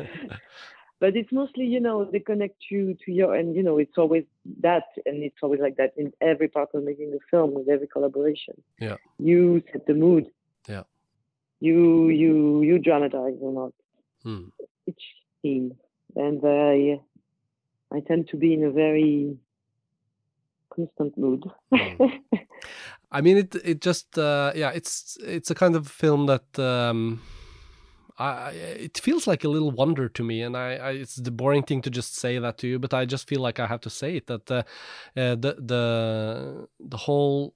but 1.01 1.17
it's 1.17 1.33
mostly 1.33 1.67
you 1.67 1.81
know 1.81 2.05
they 2.05 2.21
connect 2.21 2.71
you 2.71 2.97
to 3.05 3.13
your 3.13 3.35
and 3.35 3.55
you 3.55 3.63
know 3.63 3.79
it's 3.79 3.99
always 3.99 4.25
that 4.61 4.89
and 5.07 5.23
it's 5.23 5.37
always 5.43 5.61
like 5.61 5.77
that 5.77 5.93
in 5.97 6.13
every 6.21 6.49
part 6.49 6.71
of 6.75 6.85
making 6.85 7.13
a 7.15 7.23
film 7.31 7.55
with 7.55 7.69
every 7.69 7.87
collaboration. 7.87 8.55
Yeah. 8.81 8.97
You 9.19 9.63
set 9.73 9.87
the 9.87 9.95
mood. 9.95 10.31
Yeah. 10.69 10.85
You 11.61 12.09
you 12.09 12.63
you 12.63 12.79
dramatize 12.79 13.39
or 13.41 13.53
not. 13.53 13.73
Hmm. 14.23 14.45
each 14.87 15.05
scene 15.43 15.77
and 16.17 16.41
I 16.45 17.01
I 17.95 18.01
tend 18.01 18.29
to 18.29 18.37
be 18.37 18.55
in 18.55 18.65
a 18.65 18.71
very 18.71 19.37
constant 20.75 21.17
mood. 21.17 21.45
mm. 21.73 22.21
I 23.13 23.21
mean, 23.21 23.37
it 23.37 23.55
it 23.65 23.81
just 23.81 24.19
uh, 24.19 24.53
yeah, 24.55 24.71
it's 24.71 25.17
it's 25.21 25.51
a 25.51 25.55
kind 25.55 25.77
of 25.77 25.89
film 25.89 26.27
that. 26.27 26.59
Um, 26.59 27.23
I, 28.17 28.51
it 28.51 28.99
feels 28.99 29.27
like 29.27 29.43
a 29.43 29.49
little 29.49 29.73
wonder 29.73 30.09
to 30.09 30.23
me, 30.23 30.43
and 30.43 30.57
I, 30.57 30.77
I, 30.77 30.91
it's 30.93 31.17
the 31.17 31.33
boring 31.33 31.65
thing 31.65 31.83
to 31.83 31.91
just 31.91 32.15
say 32.15 32.39
that 32.39 32.59
to 32.59 32.69
you, 32.69 32.79
but 32.79 32.95
I 32.95 33.07
just 33.07 33.27
feel 33.27 33.41
like 33.41 33.59
I 33.59 33.67
have 33.67 33.81
to 33.81 33.91
say 33.91 34.17
it 34.19 34.29
that 34.29 34.49
uh, 34.49 34.63
uh, 35.17 35.35
the 35.35 35.57
the 35.59 36.69
the 36.79 36.97
whole 36.97 37.55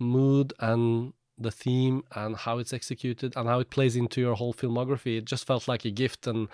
mood 0.00 0.52
and 0.58 1.12
the 1.40 1.50
theme 1.50 2.04
and 2.14 2.36
how 2.36 2.58
it's 2.58 2.72
executed 2.72 3.32
and 3.36 3.48
how 3.48 3.60
it 3.60 3.70
plays 3.70 3.96
into 3.96 4.20
your 4.20 4.34
whole 4.34 4.52
filmography. 4.54 5.18
It 5.18 5.24
just 5.24 5.46
felt 5.46 5.66
like 5.66 5.84
a 5.84 5.90
gift, 5.90 6.26
and 6.26 6.48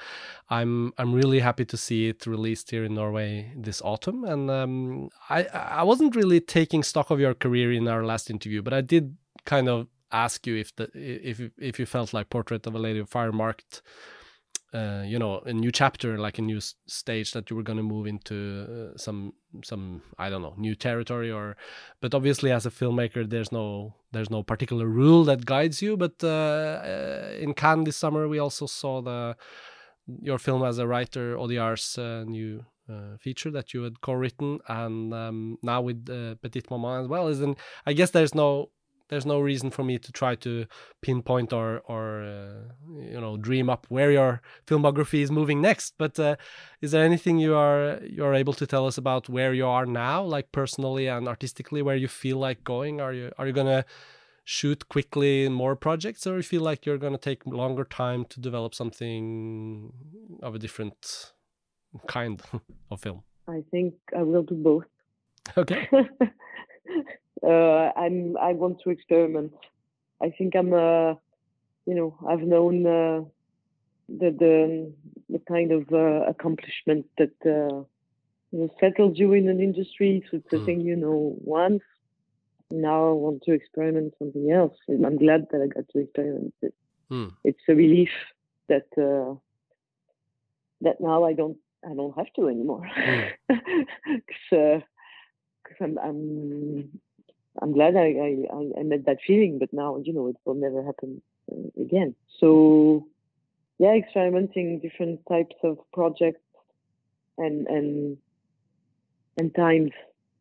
I'm 0.48 0.92
I'm 0.98 1.12
really 1.12 1.40
happy 1.40 1.64
to 1.64 1.76
see 1.76 2.08
it 2.08 2.26
released 2.26 2.70
here 2.70 2.84
in 2.84 2.94
Norway 2.94 3.52
this 3.56 3.82
autumn. 3.82 4.24
And 4.24 4.50
um, 4.50 5.10
I 5.28 5.44
I 5.44 5.82
wasn't 5.82 6.16
really 6.16 6.40
taking 6.40 6.82
stock 6.82 7.10
of 7.10 7.20
your 7.20 7.34
career 7.34 7.72
in 7.72 7.88
our 7.88 8.04
last 8.04 8.30
interview, 8.30 8.62
but 8.62 8.72
I 8.72 8.80
did 8.80 9.16
kind 9.44 9.68
of 9.68 9.88
ask 10.12 10.46
you 10.46 10.56
if 10.56 10.74
the 10.76 10.88
if 10.94 11.40
if 11.58 11.78
you 11.78 11.86
felt 11.86 12.14
like 12.14 12.30
Portrait 12.30 12.66
of 12.66 12.74
a 12.74 12.78
Lady 12.78 13.00
of 13.00 13.08
Fire 13.08 13.32
marked 13.32 13.82
uh, 14.76 15.02
you 15.06 15.18
know 15.18 15.40
a 15.46 15.52
new 15.52 15.72
chapter 15.72 16.18
like 16.18 16.38
a 16.38 16.42
new 16.42 16.60
stage 16.86 17.32
that 17.32 17.48
you 17.48 17.56
were 17.56 17.62
going 17.62 17.78
to 17.78 17.82
move 17.82 18.06
into 18.06 18.36
uh, 18.94 18.98
some 18.98 19.32
some 19.64 20.02
i 20.18 20.28
don't 20.28 20.42
know 20.42 20.54
new 20.58 20.74
territory 20.74 21.30
or 21.30 21.56
but 22.02 22.14
obviously 22.14 22.52
as 22.52 22.66
a 22.66 22.70
filmmaker 22.70 23.28
there's 23.28 23.50
no 23.50 23.94
there's 24.12 24.28
no 24.28 24.42
particular 24.42 24.86
rule 24.86 25.24
that 25.24 25.46
guides 25.46 25.80
you 25.80 25.96
but 25.96 26.14
uh, 26.22 26.26
uh 26.28 27.30
in 27.40 27.54
cannes 27.54 27.84
this 27.84 27.96
summer 27.96 28.28
we 28.28 28.38
also 28.38 28.66
saw 28.66 29.00
the 29.00 29.34
your 30.20 30.38
film 30.38 30.62
as 30.62 30.78
a 30.78 30.86
writer 30.86 31.36
Audiard's 31.36 31.98
uh, 31.98 32.24
new 32.26 32.64
feature 33.18 33.50
that 33.50 33.74
you 33.74 33.82
had 33.82 34.00
co-written 34.00 34.60
and 34.68 35.12
um, 35.12 35.58
now 35.60 35.80
with 35.80 36.08
uh, 36.08 36.36
petite 36.36 36.70
maman 36.70 37.02
as 37.02 37.08
well 37.08 37.26
isn't 37.26 37.58
i 37.84 37.92
guess 37.92 38.10
there's 38.10 38.34
no 38.34 38.68
there's 39.08 39.26
no 39.26 39.40
reason 39.40 39.70
for 39.70 39.84
me 39.84 39.98
to 39.98 40.12
try 40.12 40.34
to 40.36 40.66
pinpoint 41.00 41.52
or 41.52 41.80
or 41.86 42.22
uh, 42.22 43.00
you 43.00 43.20
know 43.20 43.36
dream 43.36 43.70
up 43.70 43.86
where 43.88 44.10
your 44.10 44.42
filmography 44.66 45.20
is 45.20 45.30
moving 45.30 45.60
next. 45.60 45.94
But 45.98 46.18
uh, 46.18 46.36
is 46.80 46.90
there 46.90 47.04
anything 47.04 47.38
you 47.38 47.54
are 47.54 48.00
you 48.02 48.24
are 48.24 48.34
able 48.34 48.52
to 48.54 48.66
tell 48.66 48.86
us 48.86 48.98
about 48.98 49.28
where 49.28 49.54
you 49.54 49.66
are 49.66 49.86
now 49.86 50.22
like 50.22 50.52
personally 50.52 51.06
and 51.06 51.28
artistically 51.28 51.82
where 51.82 51.96
you 51.96 52.08
feel 52.08 52.38
like 52.38 52.64
going? 52.64 53.00
Are 53.00 53.12
you 53.12 53.32
are 53.38 53.46
you 53.46 53.52
going 53.52 53.66
to 53.66 53.84
shoot 54.44 54.88
quickly 54.88 55.44
in 55.44 55.52
more 55.52 55.74
projects 55.74 56.26
or 56.26 56.36
you 56.36 56.42
feel 56.42 56.62
like 56.62 56.86
you're 56.86 56.98
going 56.98 57.12
to 57.12 57.18
take 57.18 57.44
longer 57.46 57.84
time 57.84 58.24
to 58.26 58.40
develop 58.40 58.74
something 58.74 59.92
of 60.40 60.54
a 60.54 60.58
different 60.58 61.32
kind 62.06 62.42
of 62.90 63.00
film? 63.00 63.22
I 63.48 63.62
think 63.70 63.94
i 64.16 64.22
will 64.22 64.42
do 64.42 64.56
both. 64.56 64.84
Okay 65.56 65.88
uh, 67.42 67.92
I'm 67.96 68.36
I 68.36 68.52
want 68.52 68.80
to 68.82 68.90
experiment. 68.90 69.52
I 70.22 70.30
think 70.30 70.54
I'm 70.54 70.72
uh, 70.72 71.14
you 71.86 71.94
know 71.94 72.16
I've 72.28 72.40
known 72.40 72.86
uh, 72.86 73.24
the 74.08 74.30
the 74.30 74.92
the 75.28 75.40
kind 75.48 75.72
of 75.72 75.92
uh, 75.92 76.28
accomplishment 76.28 77.06
that 77.18 77.34
uh, 77.44 77.84
you 78.52 78.58
know 78.58 78.70
settles 78.80 79.18
you 79.18 79.32
in 79.32 79.48
an 79.48 79.60
industry. 79.60 80.24
So 80.30 80.38
it's 80.38 80.52
a 80.52 80.56
mm. 80.56 80.66
thing 80.66 80.80
you 80.80 80.96
know 80.96 81.36
once. 81.40 81.82
Now 82.70 83.10
I 83.10 83.12
want 83.12 83.42
to 83.44 83.52
experiment 83.52 84.14
something 84.18 84.50
else. 84.50 84.76
I'm 84.88 85.18
glad 85.18 85.46
that 85.52 85.62
I 85.62 85.66
got 85.68 85.88
to 85.90 85.98
experiment 86.00 86.54
it. 86.62 86.74
Mm. 87.10 87.32
It's 87.44 87.62
a 87.68 87.74
relief 87.74 88.10
that 88.68 88.86
uh, 88.98 89.36
that 90.80 91.00
now 91.00 91.24
I 91.24 91.32
don't 91.32 91.58
I 91.88 91.94
don't 91.94 92.16
have 92.16 92.32
to 92.36 92.48
anymore. 92.48 92.88
Mm. 94.52 94.82
Cause, 95.66 95.76
I'm, 95.80 95.98
I'm 95.98 97.00
I'm 97.62 97.72
glad 97.72 97.96
I, 97.96 98.14
I, 98.22 98.80
I 98.80 98.82
met 98.82 99.06
that 99.06 99.18
feeling, 99.26 99.58
but 99.58 99.72
now, 99.72 99.98
you 100.02 100.12
know, 100.12 100.28
it 100.28 100.36
will 100.44 100.54
never 100.54 100.84
happen 100.84 101.22
uh, 101.50 101.80
again. 101.80 102.14
So, 102.40 103.06
yeah, 103.78 103.94
experimenting 103.94 104.80
different 104.80 105.20
types 105.28 105.56
of 105.62 105.78
projects 105.92 106.40
and, 107.38 107.66
and, 107.66 108.18
and 109.36 109.54
times. 109.54 109.92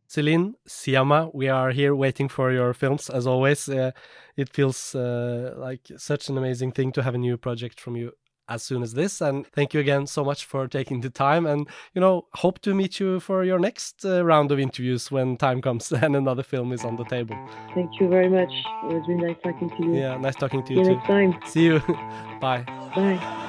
Celine, 0.07 0.55
Sciamma, 0.67 1.33
we 1.33 1.49
are 1.49 1.71
here 1.71 1.95
waiting 1.95 2.29
for 2.29 2.51
your 2.51 2.73
films 2.73 3.09
as 3.09 3.25
always. 3.25 3.67
Uh, 3.67 3.91
it 4.37 4.49
feels 4.49 4.93
uh, 4.93 5.55
like 5.57 5.81
such 5.97 6.29
an 6.29 6.37
amazing 6.37 6.71
thing 6.71 6.91
to 6.91 7.01
have 7.01 7.15
a 7.15 7.17
new 7.17 7.37
project 7.37 7.79
from 7.79 7.95
you 7.95 8.11
as 8.47 8.63
soon 8.63 8.83
as 8.83 8.93
this. 8.93 9.21
And 9.21 9.45
thank 9.47 9.73
you 9.73 9.79
again 9.79 10.07
so 10.07 10.23
much 10.23 10.45
for 10.45 10.67
taking 10.67 11.01
the 11.01 11.09
time. 11.09 11.45
And, 11.45 11.67
you 11.93 12.01
know, 12.01 12.27
hope 12.33 12.59
to 12.61 12.73
meet 12.73 12.99
you 12.99 13.19
for 13.19 13.43
your 13.43 13.59
next 13.59 14.05
uh, 14.05 14.23
round 14.25 14.51
of 14.51 14.59
interviews 14.59 15.11
when 15.11 15.37
time 15.37 15.61
comes 15.61 15.91
and 16.03 16.15
another 16.15 16.43
film 16.43 16.71
is 16.71 16.83
on 16.83 16.95
the 16.95 17.05
table. 17.05 17.37
Thank 17.73 17.99
you 17.99 18.07
very 18.07 18.29
much. 18.29 18.51
It 18.83 18.93
was 18.93 19.07
really 19.07 19.27
nice 19.27 19.37
talking 19.43 19.69
to 19.69 19.83
you. 19.83 19.95
Yeah, 19.95 20.17
nice 20.17 20.35
talking 20.35 20.63
to 20.63 20.73
you 20.73 20.83
See 20.83 20.89
too. 20.89 20.95
next 20.95 21.07
time. 21.07 21.39
See 21.45 21.63
you. 21.65 21.79
Bye. 22.41 22.65
Bye. 22.95 23.41